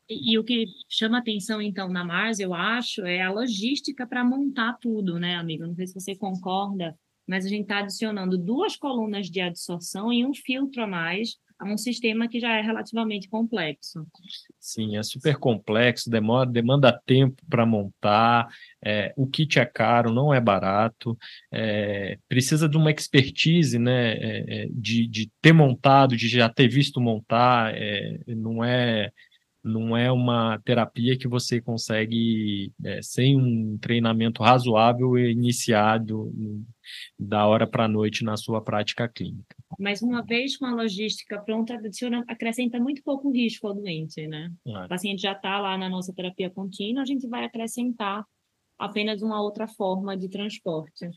E, 0.08 0.32
e, 0.32 0.38
o 0.38 0.44
que 0.44 0.66
chama 0.88 1.18
atenção, 1.18 1.60
então, 1.60 1.88
na 1.88 2.04
Mars, 2.04 2.38
eu 2.38 2.54
acho, 2.54 3.04
é 3.04 3.20
a 3.20 3.32
logística 3.32 4.06
para 4.06 4.24
montar 4.24 4.74
tudo, 4.80 5.18
né, 5.18 5.34
amigo? 5.34 5.66
Não 5.66 5.74
sei 5.74 5.88
se 5.88 5.94
você 5.94 6.14
concorda 6.14 6.96
mas 7.26 7.44
a 7.44 7.48
gente 7.48 7.62
está 7.62 7.78
adicionando 7.78 8.36
duas 8.36 8.76
colunas 8.76 9.30
de 9.30 9.40
adsorção 9.40 10.12
e 10.12 10.24
um 10.24 10.34
filtro 10.34 10.82
a 10.82 10.86
mais 10.86 11.36
a 11.62 11.64
um 11.64 11.78
sistema 11.78 12.28
que 12.28 12.40
já 12.40 12.56
é 12.56 12.60
relativamente 12.60 13.28
complexo. 13.28 14.04
Sim, 14.58 14.96
é 14.96 15.02
super 15.02 15.36
complexo, 15.36 16.10
demora, 16.10 16.50
demanda 16.50 17.00
tempo 17.06 17.40
para 17.48 17.64
montar, 17.64 18.48
é, 18.84 19.12
o 19.16 19.28
kit 19.28 19.60
é 19.60 19.64
caro, 19.64 20.12
não 20.12 20.34
é 20.34 20.40
barato, 20.40 21.16
é, 21.52 22.18
precisa 22.28 22.68
de 22.68 22.76
uma 22.76 22.90
expertise 22.90 23.78
né, 23.78 24.14
é, 24.14 24.64
é 24.64 24.68
de, 24.72 25.06
de 25.06 25.30
ter 25.40 25.52
montado, 25.52 26.16
de 26.16 26.28
já 26.28 26.48
ter 26.48 26.66
visto 26.66 27.00
montar, 27.00 27.72
é, 27.76 28.18
não 28.26 28.64
é 28.64 29.12
não 29.62 29.96
é 29.96 30.10
uma 30.10 30.58
terapia 30.64 31.16
que 31.16 31.28
você 31.28 31.60
consegue, 31.60 32.72
é, 32.84 33.00
sem 33.00 33.36
um 33.36 33.78
treinamento 33.78 34.42
razoável, 34.42 35.16
iniciado 35.16 36.32
da 37.18 37.46
hora 37.46 37.66
para 37.66 37.84
a 37.84 37.88
noite 37.88 38.24
na 38.24 38.36
sua 38.36 38.60
prática 38.60 39.08
clínica. 39.08 39.56
Mas 39.78 40.02
uma 40.02 40.22
vez 40.22 40.56
com 40.56 40.66
a 40.66 40.74
logística 40.74 41.40
pronta, 41.40 41.74
adiciona, 41.74 42.24
acrescenta 42.26 42.78
muito 42.80 43.02
pouco 43.02 43.30
risco 43.30 43.68
ao 43.68 43.74
doente, 43.74 44.26
né? 44.26 44.52
É. 44.66 44.84
O 44.84 44.88
paciente 44.88 45.22
já 45.22 45.32
está 45.32 45.58
lá 45.60 45.78
na 45.78 45.88
nossa 45.88 46.12
terapia 46.12 46.50
contínua, 46.50 47.02
a 47.02 47.06
gente 47.06 47.26
vai 47.28 47.44
acrescentar 47.44 48.24
apenas 48.78 49.22
uma 49.22 49.40
outra 49.40 49.68
forma 49.68 50.16
de 50.16 50.28
transporte 50.28 51.08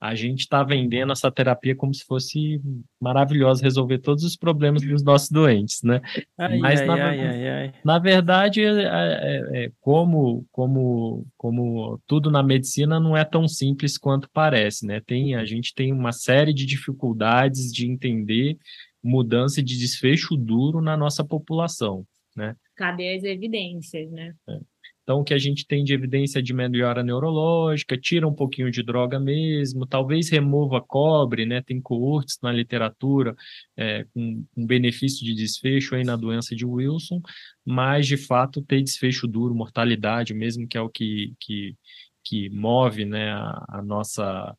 a 0.00 0.14
gente 0.14 0.40
está 0.40 0.62
vendendo 0.62 1.12
essa 1.12 1.30
terapia 1.30 1.74
como 1.74 1.92
se 1.92 2.04
fosse 2.04 2.60
maravilhosa, 3.00 3.62
resolver 3.62 3.98
todos 3.98 4.22
os 4.22 4.36
problemas 4.36 4.82
dos 4.82 5.02
nossos 5.02 5.28
doentes, 5.28 5.82
né? 5.82 6.00
Ai, 6.38 6.58
Mas, 6.58 6.80
ai, 6.80 6.86
na, 6.86 6.94
ai, 6.94 7.74
na, 7.84 7.98
verdade, 7.98 8.62
é, 8.62 8.82
é, 8.84 9.64
é, 9.64 9.72
como, 9.80 10.46
como, 10.52 11.26
como 11.36 12.00
tudo 12.06 12.30
na 12.30 12.42
medicina 12.42 13.00
não 13.00 13.16
é 13.16 13.24
tão 13.24 13.48
simples 13.48 13.98
quanto 13.98 14.30
parece, 14.30 14.86
né? 14.86 15.00
Tem, 15.00 15.34
a 15.34 15.44
gente 15.44 15.74
tem 15.74 15.92
uma 15.92 16.12
série 16.12 16.54
de 16.54 16.64
dificuldades 16.64 17.72
de 17.72 17.90
entender 17.90 18.56
mudança 19.02 19.62
de 19.62 19.76
desfecho 19.76 20.36
duro 20.36 20.80
na 20.80 20.96
nossa 20.96 21.24
população, 21.24 22.06
né? 22.36 22.54
Cadê 22.76 23.16
as 23.16 23.24
evidências, 23.24 24.08
né? 24.12 24.32
É. 24.48 24.58
Então, 25.08 25.20
o 25.20 25.24
que 25.24 25.32
a 25.32 25.38
gente 25.38 25.66
tem 25.66 25.82
de 25.84 25.94
evidência 25.94 26.42
de 26.42 26.52
melhora 26.52 27.02
neurológica, 27.02 27.96
tira 27.96 28.28
um 28.28 28.34
pouquinho 28.34 28.70
de 28.70 28.82
droga 28.82 29.18
mesmo, 29.18 29.86
talvez 29.86 30.28
remova 30.28 30.82
cobre, 30.82 31.46
né? 31.46 31.62
Tem 31.62 31.80
coortes 31.80 32.38
na 32.42 32.52
literatura 32.52 33.34
é, 33.74 34.04
com 34.12 34.44
um 34.54 34.66
benefício 34.66 35.24
de 35.24 35.34
desfecho 35.34 35.94
aí 35.94 36.04
na 36.04 36.14
doença 36.14 36.54
de 36.54 36.66
Wilson, 36.66 37.22
mas 37.64 38.06
de 38.06 38.18
fato 38.18 38.60
tem 38.60 38.84
desfecho 38.84 39.26
duro, 39.26 39.54
mortalidade 39.54 40.34
mesmo, 40.34 40.68
que 40.68 40.76
é 40.76 40.80
o 40.82 40.90
que, 40.90 41.32
que, 41.40 41.74
que 42.22 42.50
move 42.50 43.06
né, 43.06 43.30
a, 43.32 43.64
a 43.66 43.82
nossa 43.82 44.54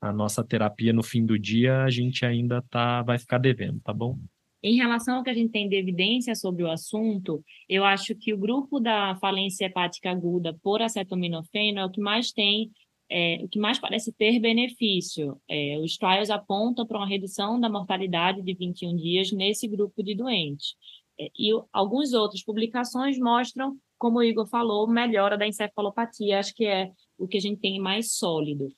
a 0.00 0.12
nossa 0.12 0.44
terapia 0.44 0.92
no 0.92 1.02
fim 1.02 1.26
do 1.26 1.36
dia, 1.36 1.82
a 1.82 1.90
gente 1.90 2.24
ainda 2.24 2.62
tá, 2.70 3.02
vai 3.02 3.18
ficar 3.18 3.38
devendo, 3.38 3.80
tá 3.80 3.92
bom? 3.92 4.16
Em 4.62 4.76
relação 4.76 5.16
ao 5.16 5.22
que 5.22 5.30
a 5.30 5.34
gente 5.34 5.52
tem 5.52 5.68
de 5.68 5.76
evidência 5.76 6.34
sobre 6.34 6.64
o 6.64 6.70
assunto, 6.70 7.44
eu 7.68 7.84
acho 7.84 8.14
que 8.14 8.34
o 8.34 8.38
grupo 8.38 8.80
da 8.80 9.16
falência 9.20 9.66
hepática 9.66 10.10
aguda 10.10 10.56
por 10.62 10.82
acetaminofeno 10.82 11.78
é 11.78 11.84
o 11.84 11.90
que 11.90 12.00
mais 12.00 12.32
tem, 12.32 12.70
é, 13.08 13.38
o 13.42 13.48
que 13.48 13.58
mais 13.58 13.78
parece 13.78 14.12
ter 14.12 14.38
benefício. 14.40 15.40
É, 15.48 15.78
os 15.78 15.96
trials 15.96 16.28
apontam 16.28 16.84
para 16.86 16.98
uma 16.98 17.06
redução 17.06 17.58
da 17.60 17.68
mortalidade 17.68 18.42
de 18.42 18.54
21 18.54 18.96
dias 18.96 19.32
nesse 19.32 19.68
grupo 19.68 20.02
de 20.02 20.14
doentes. 20.14 20.74
É, 21.18 21.28
e 21.38 21.50
algumas 21.72 22.12
outras 22.12 22.42
publicações 22.42 23.18
mostram, 23.18 23.76
como 23.96 24.18
o 24.18 24.24
Igor 24.24 24.46
falou, 24.48 24.88
melhora 24.88 25.38
da 25.38 25.46
encefalopatia, 25.46 26.40
acho 26.40 26.54
que 26.54 26.66
é 26.66 26.90
o 27.16 27.28
que 27.28 27.38
a 27.38 27.40
gente 27.40 27.60
tem 27.60 27.78
mais 27.78 28.12
sólido. 28.12 28.68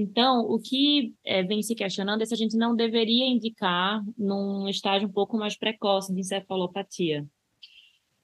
Então, 0.00 0.42
o 0.42 0.60
que 0.60 1.12
é, 1.24 1.42
vem 1.42 1.60
se 1.60 1.74
questionando 1.74 2.22
é 2.22 2.24
se 2.24 2.32
a 2.32 2.36
gente 2.36 2.56
não 2.56 2.76
deveria 2.76 3.26
indicar 3.26 4.00
num 4.16 4.68
estágio 4.68 5.08
um 5.08 5.12
pouco 5.12 5.36
mais 5.36 5.58
precoce 5.58 6.14
de 6.14 6.20
encefalopatia 6.20 7.26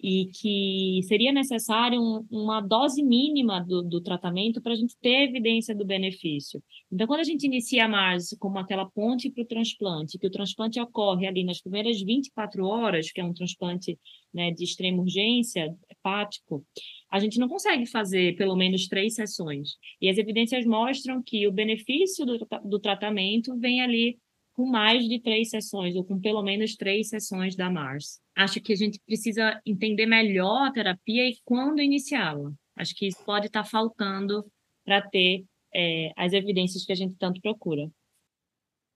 e 0.07 0.27
que 0.27 1.01
seria 1.05 1.33
necessário 1.33 1.99
um, 1.99 2.27
uma 2.31 2.61
dose 2.61 3.03
mínima 3.03 3.65
do, 3.67 3.83
do 3.83 4.03
tratamento 4.03 4.61
para 4.61 4.75
a 4.75 4.77
gente 4.77 4.95
ter 5.01 5.31
evidência 5.31 5.75
do 5.75 5.83
benefício. 5.83 6.63
Então, 6.93 7.07
quando 7.07 7.21
a 7.21 7.25
gente 7.25 7.47
inicia 7.47 7.87
a 7.87 7.89
MARS 7.89 8.37
como 8.39 8.59
aquela 8.59 8.85
ponte 8.91 9.31
para 9.31 9.43
o 9.43 9.47
transplante, 9.47 10.19
que 10.19 10.27
o 10.27 10.31
transplante 10.31 10.79
ocorre 10.79 11.27
ali 11.27 11.43
nas 11.43 11.59
primeiras 11.63 12.03
24 12.03 12.67
horas, 12.67 13.11
que 13.11 13.19
é 13.19 13.25
um 13.25 13.33
transplante 13.33 13.99
né, 14.31 14.51
de 14.51 14.65
extrema 14.65 15.01
urgência 15.01 15.75
hepático, 15.91 16.63
a 17.11 17.19
gente 17.19 17.39
não 17.39 17.49
consegue 17.49 17.87
fazer 17.87 18.37
pelo 18.37 18.57
menos 18.57 18.87
três 18.89 19.15
sessões. 19.15 19.71
E 20.03 20.11
as 20.11 20.19
evidências 20.19 20.67
mostram 20.67 21.23
que 21.23 21.49
o 21.49 21.53
benefício 21.53 22.27
do, 22.27 22.47
do 22.63 22.79
tratamento 22.79 23.59
vem 23.59 23.81
ali 23.81 24.19
com 24.55 24.67
mais 24.67 25.07
de 25.09 25.21
três 25.21 25.51
sessões, 25.51 25.95
ou 25.97 26.05
com 26.05 26.19
pelo 26.19 26.43
menos 26.43 26.77
três 26.77 27.09
sessões 27.09 27.57
da 27.57 27.69
MARS. 27.69 28.21
Acho 28.37 28.61
que 28.61 28.73
a 28.73 28.77
gente 28.77 29.01
precisa 29.05 29.61
entender 29.67 30.07
melhor 30.07 30.69
a 30.69 30.73
terapia 30.73 31.29
e 31.29 31.37
quando 31.45 31.83
iniciá-la. 31.83 32.53
Acho 32.77 32.95
que 32.95 33.07
isso 33.07 33.23
pode 33.25 33.47
estar 33.47 33.65
faltando 33.65 34.45
para 34.85 35.03
ter 35.03 35.45
é, 35.75 36.13
as 36.17 36.33
evidências 36.33 36.85
que 36.85 36.93
a 36.93 36.97
gente 36.97 37.17
tanto 37.19 37.41
procura. 37.41 37.91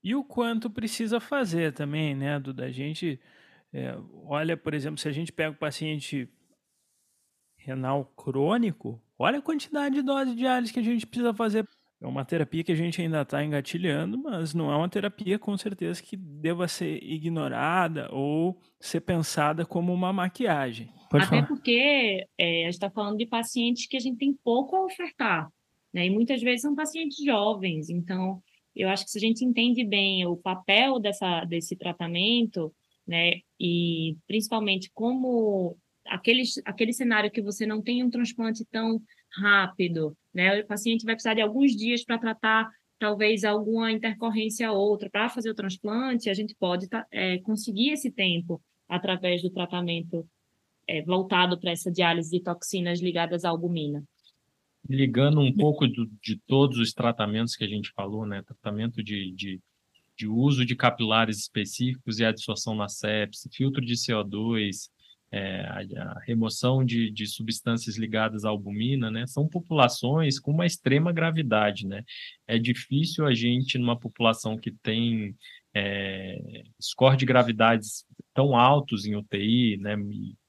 E 0.01 0.15
o 0.15 0.23
quanto 0.23 0.69
precisa 0.69 1.19
fazer 1.19 1.73
também, 1.73 2.15
né, 2.15 2.39
Duda? 2.39 2.65
A 2.65 2.71
gente 2.71 3.19
é, 3.73 3.95
olha, 4.25 4.57
por 4.57 4.73
exemplo, 4.73 4.97
se 4.97 5.07
a 5.07 5.11
gente 5.11 5.31
pega 5.31 5.51
o 5.51 5.59
paciente 5.59 6.29
renal 7.57 8.05
crônico, 8.15 9.01
olha 9.17 9.39
a 9.39 9.41
quantidade 9.41 9.95
de 9.95 10.01
doses 10.01 10.35
diárias 10.35 10.71
que 10.71 10.79
a 10.79 10.83
gente 10.83 11.05
precisa 11.05 11.33
fazer 11.33 11.67
é 12.01 12.07
uma 12.07 12.23
terapia 12.23 12.63
que 12.63 12.71
a 12.71 12.75
gente 12.75 13.01
ainda 13.01 13.21
está 13.21 13.43
engatilhando, 13.43 14.17
mas 14.17 14.53
não 14.53 14.71
é 14.71 14.75
uma 14.75 14.87
terapia 14.87 15.37
com 15.37 15.57
certeza 15.57 16.01
que 16.01 16.15
deva 16.15 16.67
ser 16.67 17.03
ignorada 17.03 18.07
ou 18.11 18.57
ser 18.79 19.01
pensada 19.01 19.65
como 19.65 19.93
uma 19.93 20.13
maquiagem. 20.13 20.89
Pode 21.09 21.25
Até 21.25 21.37
falar. 21.37 21.47
porque 21.47 22.25
é, 22.37 22.61
a 22.61 22.65
gente 22.65 22.73
está 22.73 22.89
falando 22.89 23.17
de 23.17 23.25
pacientes 23.25 23.85
que 23.85 23.97
a 23.97 23.99
gente 23.99 24.17
tem 24.17 24.33
pouco 24.33 24.77
a 24.77 24.85
ofertar, 24.85 25.49
né? 25.93 26.05
E 26.05 26.09
muitas 26.09 26.41
vezes 26.41 26.61
são 26.61 26.73
pacientes 26.73 27.23
jovens, 27.23 27.89
então 27.89 28.41
eu 28.73 28.87
acho 28.87 29.03
que 29.03 29.11
se 29.11 29.17
a 29.17 29.21
gente 29.21 29.43
entende 29.43 29.83
bem 29.83 30.25
o 30.25 30.37
papel 30.37 30.99
dessa, 30.99 31.43
desse 31.43 31.75
tratamento, 31.75 32.73
né? 33.05 33.41
E 33.59 34.15
principalmente 34.25 34.89
como 34.93 35.77
aquele, 36.09 36.43
aquele 36.65 36.93
cenário 36.93 37.31
que 37.31 37.41
você 37.41 37.65
não 37.65 37.81
tem 37.81 38.03
um 38.03 38.09
transplante 38.09 38.65
tão 38.65 39.01
rápido, 39.31 40.15
né? 40.33 40.61
O 40.61 40.67
paciente 40.67 41.05
vai 41.05 41.15
precisar 41.15 41.35
de 41.35 41.41
alguns 41.41 41.75
dias 41.75 42.03
para 42.03 42.17
tratar 42.17 42.69
talvez 42.99 43.45
alguma 43.45 43.91
intercorrência 43.91 44.71
ou 44.71 44.89
outra 44.89 45.09
para 45.09 45.29
fazer 45.29 45.49
o 45.49 45.55
transplante, 45.55 46.29
a 46.29 46.33
gente 46.33 46.53
pode 46.59 46.87
é, 47.11 47.39
conseguir 47.39 47.91
esse 47.91 48.11
tempo 48.11 48.61
através 48.87 49.41
do 49.41 49.49
tratamento 49.49 50.27
é, 50.87 51.01
voltado 51.03 51.57
para 51.57 51.71
essa 51.71 51.89
diálise 51.89 52.29
de 52.29 52.43
toxinas 52.43 52.99
ligadas 52.99 53.45
à 53.45 53.49
albumina. 53.49 54.03
Ligando 54.87 55.39
um 55.39 55.53
pouco 55.55 55.87
do, 55.87 56.07
de 56.21 56.37
todos 56.45 56.77
os 56.77 56.93
tratamentos 56.93 57.55
que 57.55 57.63
a 57.63 57.67
gente 57.67 57.91
falou, 57.91 58.25
né? 58.25 58.41
Tratamento 58.41 59.03
de, 59.03 59.31
de, 59.31 59.61
de 60.17 60.27
uso 60.27 60.65
de 60.65 60.75
capilares 60.75 61.37
específicos 61.37 62.19
e 62.19 62.25
adsorção 62.25 62.75
na 62.75 62.89
sepse, 62.89 63.49
filtro 63.53 63.85
de 63.85 63.93
CO2, 63.93 64.89
é, 65.31 65.61
a, 65.61 66.19
remoção 66.25 66.83
de, 66.83 67.11
de, 67.11 67.27
substâncias 67.27 67.97
ligadas 67.97 68.45
à 68.45 68.49
albumina, 68.49 69.11
né, 69.11 69.27
são 69.27 69.47
populações 69.47 70.39
com 70.39 70.51
uma 70.51 70.65
extrema 70.65 71.11
gravidade, 71.11 71.85
né? 71.85 72.03
É 72.47 72.57
difícil 72.57 73.25
a 73.25 73.33
gente, 73.33 73.77
numa 73.77 73.97
população 73.97 74.57
que 74.57 74.71
tem 74.71 75.35
é, 75.73 76.63
score 76.81 77.15
de 77.15 77.25
gravidades 77.25 78.05
tão 78.33 78.55
altos 78.55 79.05
em 79.05 79.15
UTI, 79.15 79.77
né, 79.77 79.95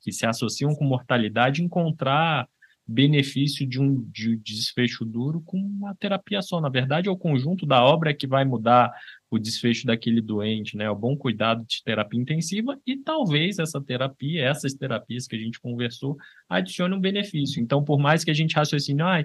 que 0.00 0.12
se 0.12 0.24
associam 0.24 0.74
com 0.74 0.84
mortalidade, 0.84 1.62
encontrar 1.62 2.48
benefício 2.86 3.66
de 3.66 3.80
um 3.80 4.02
de 4.10 4.36
desfecho 4.36 5.04
duro 5.04 5.40
com 5.42 5.58
uma 5.58 5.94
terapia 5.94 6.42
só. 6.42 6.60
Na 6.60 6.68
verdade, 6.68 7.08
é 7.08 7.10
o 7.10 7.16
conjunto 7.16 7.64
da 7.64 7.84
obra 7.84 8.12
que 8.12 8.26
vai 8.26 8.44
mudar 8.44 8.92
o 9.30 9.38
desfecho 9.38 9.86
daquele 9.86 10.20
doente, 10.20 10.76
né? 10.76 10.90
O 10.90 10.96
bom 10.96 11.16
cuidado 11.16 11.64
de 11.64 11.82
terapia 11.84 12.20
intensiva 12.20 12.78
e 12.86 12.96
talvez 12.96 13.58
essa 13.58 13.80
terapia, 13.80 14.44
essas 14.44 14.74
terapias 14.74 15.26
que 15.26 15.36
a 15.36 15.38
gente 15.38 15.60
conversou, 15.60 16.16
adicione 16.48 16.94
um 16.94 17.00
benefício. 17.00 17.62
Então, 17.62 17.84
por 17.84 17.98
mais 17.98 18.24
que 18.24 18.30
a 18.30 18.34
gente 18.34 18.56
raciocine, 18.56 19.02
ah, 19.02 19.24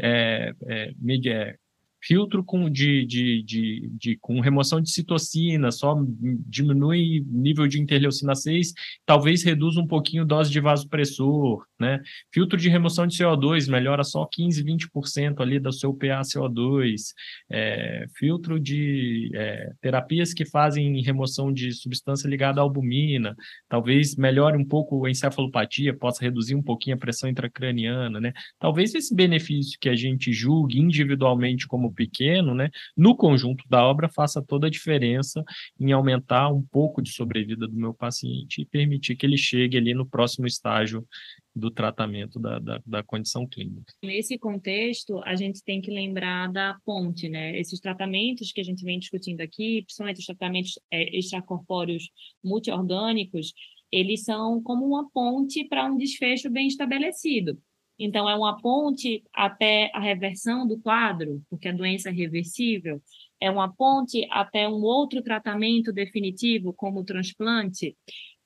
é, 0.00 0.54
é, 0.66 0.94
é 1.26 1.56
filtro 2.02 2.42
com, 2.42 2.68
de, 2.68 3.06
de, 3.06 3.42
de, 3.42 3.90
de, 3.92 4.16
com 4.16 4.40
remoção 4.40 4.80
de 4.80 4.90
citocina, 4.90 5.70
só 5.70 5.96
diminui 6.46 7.24
nível 7.28 7.68
de 7.68 7.80
interleucina 7.80 8.34
6, 8.34 8.72
talvez 9.06 9.44
reduza 9.44 9.80
um 9.80 9.86
pouquinho 9.86 10.24
dose 10.24 10.50
de 10.50 10.60
vasopressor, 10.60 11.64
né? 11.82 12.00
Filtro 12.32 12.56
de 12.56 12.68
remoção 12.68 13.06
de 13.08 13.16
CO2 13.16 13.68
melhora 13.68 14.04
só 14.04 14.24
15, 14.24 14.62
20% 14.62 15.40
ali 15.40 15.58
do 15.58 15.72
seu 15.72 15.92
PaCO2. 15.92 17.12
É, 17.50 18.06
filtro 18.16 18.60
de 18.60 19.30
é, 19.34 19.72
terapias 19.80 20.32
que 20.32 20.46
fazem 20.46 21.02
remoção 21.02 21.52
de 21.52 21.72
substância 21.72 22.28
ligada 22.28 22.60
à 22.60 22.62
albumina, 22.62 23.34
talvez 23.68 24.14
melhore 24.14 24.56
um 24.56 24.64
pouco 24.64 25.04
a 25.04 25.10
encefalopatia, 25.10 25.92
possa 25.92 26.22
reduzir 26.22 26.54
um 26.54 26.62
pouquinho 26.62 26.94
a 26.94 26.98
pressão 26.98 27.28
intracraniana, 27.28 28.20
né? 28.20 28.32
Talvez 28.60 28.94
esse 28.94 29.12
benefício 29.14 29.76
que 29.80 29.88
a 29.88 29.96
gente 29.96 30.32
julgue 30.32 30.78
individualmente 30.78 31.66
como 31.66 31.92
pequeno, 31.92 32.54
né, 32.54 32.70
no 32.96 33.16
conjunto 33.16 33.64
da 33.68 33.84
obra 33.84 34.08
faça 34.08 34.40
toda 34.40 34.68
a 34.68 34.70
diferença 34.70 35.42
em 35.80 35.90
aumentar 35.90 36.48
um 36.48 36.62
pouco 36.62 37.02
de 37.02 37.10
sobrevida 37.10 37.66
do 37.66 37.74
meu 37.74 37.92
paciente 37.92 38.62
e 38.62 38.66
permitir 38.66 39.16
que 39.16 39.26
ele 39.26 39.36
chegue 39.36 39.76
ali 39.76 39.94
no 39.94 40.06
próximo 40.06 40.46
estágio 40.46 41.04
do 41.54 41.70
tratamento 41.70 42.40
da, 42.40 42.58
da, 42.58 42.82
da, 42.84 43.02
condição 43.02 43.46
clínica. 43.46 43.92
Nesse 44.02 44.38
contexto, 44.38 45.20
a 45.24 45.34
gente 45.34 45.62
tem 45.62 45.80
que 45.80 45.90
lembrar 45.90 46.50
da 46.50 46.76
ponte, 46.84 47.28
né? 47.28 47.58
Esses 47.58 47.78
tratamentos 47.78 48.52
que 48.52 48.60
a 48.60 48.64
gente 48.64 48.82
vem 48.84 48.98
discutindo 48.98 49.42
aqui, 49.42 49.82
principalmente 49.82 50.20
os 50.20 50.26
tratamentos 50.26 50.78
é, 50.90 51.16
extracorpóreos 51.16 52.08
multiorgânicos, 52.42 53.52
eles 53.90 54.24
são 54.24 54.62
como 54.62 54.86
uma 54.86 55.10
ponte 55.10 55.64
para 55.68 55.84
um 55.84 55.96
desfecho 55.96 56.48
bem 56.48 56.66
estabelecido. 56.66 57.60
Então, 57.98 58.28
é 58.28 58.34
uma 58.34 58.60
ponte 58.60 59.22
até 59.32 59.90
a 59.94 60.00
reversão 60.00 60.66
do 60.66 60.78
quadro, 60.78 61.42
porque 61.50 61.68
a 61.68 61.72
doença 61.72 62.08
é 62.08 62.12
reversível, 62.12 63.00
é 63.38 63.50
uma 63.50 63.72
ponte 63.72 64.26
até 64.30 64.68
um 64.68 64.82
outro 64.82 65.22
tratamento 65.22 65.92
definitivo, 65.92 66.72
como 66.72 67.00
o 67.00 67.04
transplante, 67.04 67.96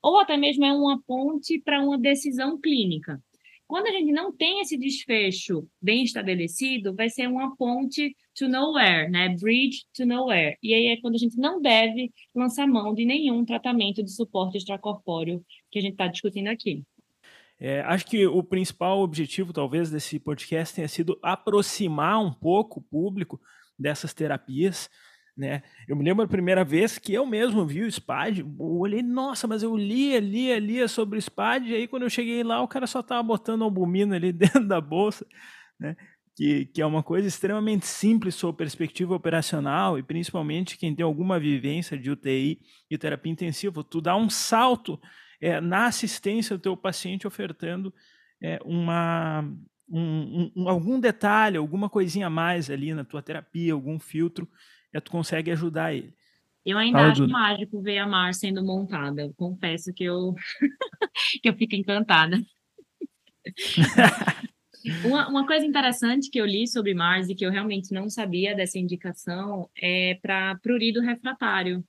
ou 0.01 0.19
até 0.19 0.37
mesmo 0.37 0.65
é 0.65 0.73
uma 0.73 1.01
ponte 1.01 1.59
para 1.59 1.81
uma 1.81 1.97
decisão 1.97 2.59
clínica. 2.59 3.21
Quando 3.67 3.87
a 3.87 3.91
gente 3.91 4.13
não 4.13 4.31
tem 4.31 4.61
esse 4.61 4.77
desfecho 4.77 5.67
bem 5.81 6.03
estabelecido, 6.03 6.95
vai 6.95 7.09
ser 7.09 7.27
uma 7.27 7.53
ponte 7.57 8.15
to 8.33 8.47
nowhere, 8.47 9.09
né? 9.11 9.35
Bridge 9.37 9.83
to 9.93 10.05
nowhere. 10.05 10.57
E 10.63 10.73
aí 10.73 10.85
é 10.87 11.01
quando 11.01 11.15
a 11.15 11.17
gente 11.17 11.37
não 11.37 11.61
deve 11.61 12.13
lançar 12.33 12.65
mão 12.65 12.93
de 12.93 13.03
nenhum 13.03 13.43
tratamento 13.43 14.01
de 14.01 14.09
suporte 14.09 14.57
extracorpóreo 14.57 15.43
que 15.69 15.79
a 15.79 15.81
gente 15.81 15.93
está 15.93 16.07
discutindo 16.07 16.47
aqui. 16.47 16.83
É, 17.59 17.81
acho 17.81 18.05
que 18.05 18.25
o 18.25 18.41
principal 18.41 18.99
objetivo, 18.99 19.51
talvez, 19.51 19.89
desse 19.89 20.17
podcast 20.19 20.75
tenha 20.75 20.87
sido 20.87 21.19
aproximar 21.21 22.23
um 22.23 22.31
pouco 22.31 22.79
o 22.79 22.83
público 22.83 23.41
dessas 23.77 24.13
terapias. 24.13 24.89
Né? 25.37 25.61
Eu 25.87 25.95
me 25.95 26.03
lembro 26.03 26.25
a 26.25 26.27
primeira 26.27 26.63
vez 26.65 26.97
que 26.97 27.13
eu 27.13 27.23
mesmo 27.25 27.63
vi 27.63 27.83
o 27.83 27.91
SPAD, 27.91 28.39
eu 28.41 28.47
olhei, 28.59 29.03
nossa, 29.03 29.47
mas 29.47 29.61
eu 29.61 29.77
lia, 29.77 30.19
lia, 30.19 30.57
lia 30.57 30.87
sobre 30.87 31.19
o 31.19 31.21
SPAD, 31.21 31.69
e 31.69 31.75
aí 31.75 31.87
quando 31.87 32.03
eu 32.03 32.09
cheguei 32.09 32.43
lá, 32.43 32.59
o 32.61 32.67
cara 32.67 32.87
só 32.87 33.01
estava 33.01 33.21
botando 33.21 33.63
albumina 33.63 34.15
ali 34.15 34.31
dentro 34.33 34.67
da 34.67 34.81
bolsa, 34.81 35.27
né? 35.79 35.95
que, 36.35 36.65
que 36.65 36.81
é 36.81 36.85
uma 36.85 37.03
coisa 37.03 37.27
extremamente 37.27 37.85
simples 37.85 38.33
sob 38.33 38.57
perspectiva 38.57 39.13
operacional, 39.13 39.99
e 39.99 40.03
principalmente 40.03 40.77
quem 40.77 40.95
tem 40.95 41.03
alguma 41.03 41.39
vivência 41.39 41.95
de 41.97 42.09
UTI 42.09 42.59
e 42.89 42.97
terapia 42.97 43.31
intensiva, 43.31 43.83
tu 43.83 44.01
dá 44.01 44.15
um 44.15 44.29
salto 44.29 44.99
é, 45.39 45.61
na 45.61 45.85
assistência 45.85 46.57
do 46.57 46.61
teu 46.61 46.75
paciente 46.75 47.27
ofertando 47.27 47.93
é, 48.41 48.59
uma, 48.65 49.41
um, 49.89 50.51
um, 50.55 50.69
algum 50.69 50.99
detalhe, 50.99 51.57
alguma 51.57 51.89
coisinha 51.89 52.27
a 52.27 52.29
mais 52.29 52.69
ali 52.69 52.93
na 52.93 53.03
tua 53.03 53.21
terapia, 53.21 53.73
algum 53.73 53.99
filtro, 53.99 54.47
é, 54.97 55.01
tu 55.01 55.11
consegue 55.11 55.51
ajudar 55.51 55.93
ele. 55.93 56.13
Eu 56.65 56.77
ainda 56.77 56.99
Fala, 56.99 57.11
acho 57.11 57.21
Duda. 57.21 57.33
mágico 57.33 57.81
ver 57.81 57.99
a 57.99 58.07
Mars 58.07 58.39
sendo 58.39 58.63
montada. 58.63 59.31
Confesso 59.37 59.93
que 59.93 60.03
eu, 60.03 60.35
que 61.41 61.47
eu 61.47 61.53
fico 61.55 61.75
encantada. 61.75 62.41
uma, 65.05 65.29
uma 65.29 65.47
coisa 65.47 65.65
interessante 65.65 66.29
que 66.29 66.39
eu 66.39 66.45
li 66.45 66.67
sobre 66.67 66.93
Mars 66.93 67.29
e 67.29 67.35
que 67.35 67.45
eu 67.45 67.51
realmente 67.51 67.93
não 67.93 68.09
sabia 68.09 68.53
dessa 68.53 68.77
indicação 68.77 69.69
é 69.81 70.19
para 70.21 70.57
prurido 70.57 70.99
refratário. 70.99 71.83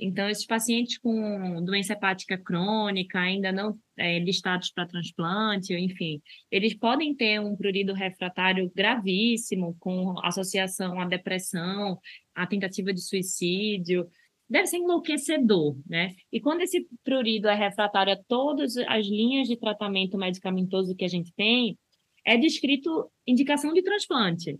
Então, 0.00 0.28
esses 0.30 0.46
pacientes 0.46 0.96
com 0.98 1.62
doença 1.62 1.92
hepática 1.92 2.38
crônica, 2.38 3.20
ainda 3.20 3.52
não 3.52 3.78
é, 3.98 4.18
listados 4.18 4.70
para 4.72 4.86
transplante, 4.86 5.74
enfim, 5.74 6.22
eles 6.50 6.74
podem 6.74 7.14
ter 7.14 7.38
um 7.38 7.54
prurido 7.54 7.92
refratário 7.92 8.72
gravíssimo, 8.74 9.76
com 9.78 10.18
associação 10.24 10.98
à 10.98 11.04
depressão, 11.04 11.98
à 12.34 12.46
tentativa 12.46 12.94
de 12.94 13.02
suicídio. 13.02 14.08
Deve 14.48 14.66
ser 14.66 14.78
enlouquecedor, 14.78 15.76
né? 15.86 16.14
E 16.32 16.40
quando 16.40 16.62
esse 16.62 16.86
prurido 17.04 17.46
é 17.46 17.54
refratário 17.54 18.14
a 18.14 18.20
todas 18.26 18.76
as 18.78 19.06
linhas 19.06 19.46
de 19.46 19.56
tratamento 19.56 20.16
medicamentoso 20.16 20.96
que 20.96 21.04
a 21.04 21.08
gente 21.08 21.32
tem, 21.34 21.78
é 22.24 22.36
descrito 22.38 23.10
indicação 23.26 23.72
de 23.72 23.82
transplante. 23.82 24.58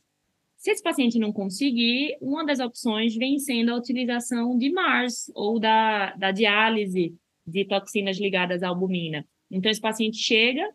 Se 0.61 0.73
esse 0.73 0.83
paciente 0.83 1.19
não 1.19 1.33
conseguir, 1.33 2.19
uma 2.21 2.45
das 2.45 2.61
opções 2.61 3.17
vem 3.17 3.39
sendo 3.39 3.71
a 3.71 3.77
utilização 3.77 4.59
de 4.59 4.71
MARS 4.71 5.33
ou 5.35 5.59
da, 5.59 6.15
da 6.17 6.31
diálise 6.33 7.15
de 7.47 7.65
toxinas 7.65 8.21
ligadas 8.21 8.63
à 8.63 8.69
albumina. 8.69 9.27
Então, 9.51 9.71
esse 9.71 9.81
paciente 9.81 10.19
chega, 10.19 10.71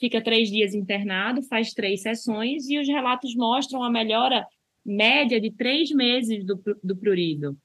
fica 0.00 0.22
três 0.22 0.50
dias 0.50 0.72
internado, 0.72 1.42
faz 1.42 1.74
três 1.74 2.00
sessões 2.00 2.66
e 2.70 2.78
os 2.78 2.88
relatos 2.88 3.36
mostram 3.36 3.82
a 3.82 3.90
melhora 3.90 4.46
média 4.82 5.38
de 5.38 5.50
três 5.50 5.90
meses 5.90 6.42
do, 6.42 6.58
do 6.82 6.96
prurido. 6.96 7.58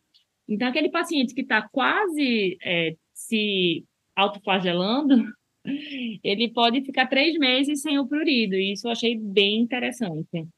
Então, 0.49 0.67
aquele 0.67 0.89
paciente 0.89 1.33
que 1.33 1.41
está 1.41 1.61
quase 1.61 2.57
é, 2.61 2.97
se 3.13 3.85
autoflagelando, 4.13 5.23
ele 6.21 6.51
pode 6.51 6.81
ficar 6.81 7.07
três 7.07 7.37
meses 7.37 7.81
sem 7.81 7.97
o 7.97 8.05
prurido, 8.05 8.55
e 8.55 8.73
isso 8.73 8.87
eu 8.87 8.91
achei 8.91 9.17
bem 9.17 9.61
interessante. 9.61 10.49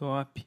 Top. 0.00 0.42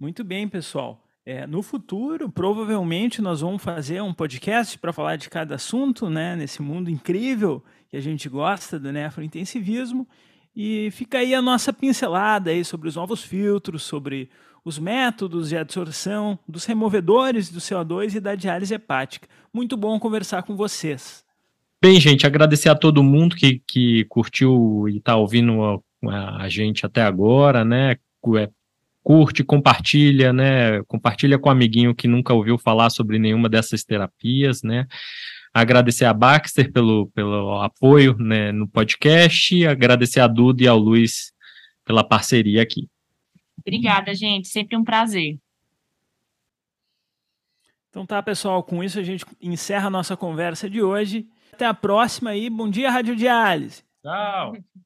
Muito 0.00 0.24
bem, 0.24 0.48
pessoal. 0.48 1.06
É, 1.26 1.46
no 1.46 1.62
futuro, 1.62 2.30
provavelmente, 2.30 3.20
nós 3.20 3.42
vamos 3.42 3.62
fazer 3.62 4.00
um 4.00 4.14
podcast 4.14 4.78
para 4.78 4.90
falar 4.90 5.16
de 5.16 5.28
cada 5.28 5.56
assunto, 5.56 6.08
né? 6.08 6.34
Nesse 6.34 6.62
mundo 6.62 6.88
incrível 6.88 7.62
que 7.90 7.96
a 7.98 8.00
gente 8.00 8.26
gosta 8.26 8.80
do 8.80 8.90
nefrointensivismo. 8.90 10.08
E 10.56 10.88
fica 10.92 11.18
aí 11.18 11.34
a 11.34 11.42
nossa 11.42 11.74
pincelada 11.74 12.50
aí 12.50 12.64
sobre 12.64 12.88
os 12.88 12.96
novos 12.96 13.22
filtros, 13.22 13.82
sobre 13.82 14.30
os 14.64 14.78
métodos 14.78 15.50
de 15.50 15.58
absorção 15.58 16.38
dos 16.48 16.64
removedores 16.64 17.50
do 17.50 17.60
CO2 17.60 18.14
e 18.14 18.20
da 18.20 18.34
diálise 18.34 18.72
hepática. 18.72 19.28
Muito 19.52 19.76
bom 19.76 20.00
conversar 20.00 20.42
com 20.42 20.56
vocês. 20.56 21.22
Bem, 21.82 22.00
gente, 22.00 22.26
agradecer 22.26 22.70
a 22.70 22.74
todo 22.74 23.04
mundo 23.04 23.36
que, 23.36 23.62
que 23.68 24.06
curtiu 24.06 24.88
e 24.88 24.96
está 24.96 25.16
ouvindo 25.16 25.84
a, 26.08 26.44
a, 26.44 26.48
gente 26.48 26.86
até 26.86 27.02
agora, 27.02 27.62
né? 27.62 27.98
Curte, 29.06 29.44
compartilha, 29.44 30.32
né? 30.32 30.82
Compartilha 30.88 31.38
com 31.38 31.48
um 31.48 31.52
amiguinho 31.52 31.94
que 31.94 32.08
nunca 32.08 32.34
ouviu 32.34 32.58
falar 32.58 32.90
sobre 32.90 33.20
nenhuma 33.20 33.48
dessas 33.48 33.84
terapias, 33.84 34.64
né? 34.64 34.84
Agradecer 35.54 36.06
a 36.06 36.12
Baxter 36.12 36.72
pelo, 36.72 37.06
pelo 37.14 37.60
apoio 37.60 38.18
né, 38.18 38.50
no 38.50 38.66
podcast, 38.66 39.64
agradecer 39.64 40.18
a 40.18 40.26
Duda 40.26 40.64
e 40.64 40.66
ao 40.66 40.76
Luiz 40.76 41.32
pela 41.84 42.02
parceria 42.02 42.60
aqui. 42.60 42.88
Obrigada, 43.60 44.12
gente. 44.12 44.48
Sempre 44.48 44.76
um 44.76 44.82
prazer. 44.82 45.38
Então 47.88 48.04
tá, 48.04 48.20
pessoal, 48.20 48.60
com 48.64 48.82
isso 48.82 48.98
a 48.98 49.04
gente 49.04 49.24
encerra 49.40 49.86
a 49.86 49.90
nossa 49.90 50.16
conversa 50.16 50.68
de 50.68 50.82
hoje. 50.82 51.28
Até 51.52 51.64
a 51.64 51.72
próxima 51.72 52.30
aí. 52.30 52.50
Bom 52.50 52.68
dia, 52.68 52.90
Rádio 52.90 53.14
Diálise. 53.14 53.84
Tchau. 54.02 54.56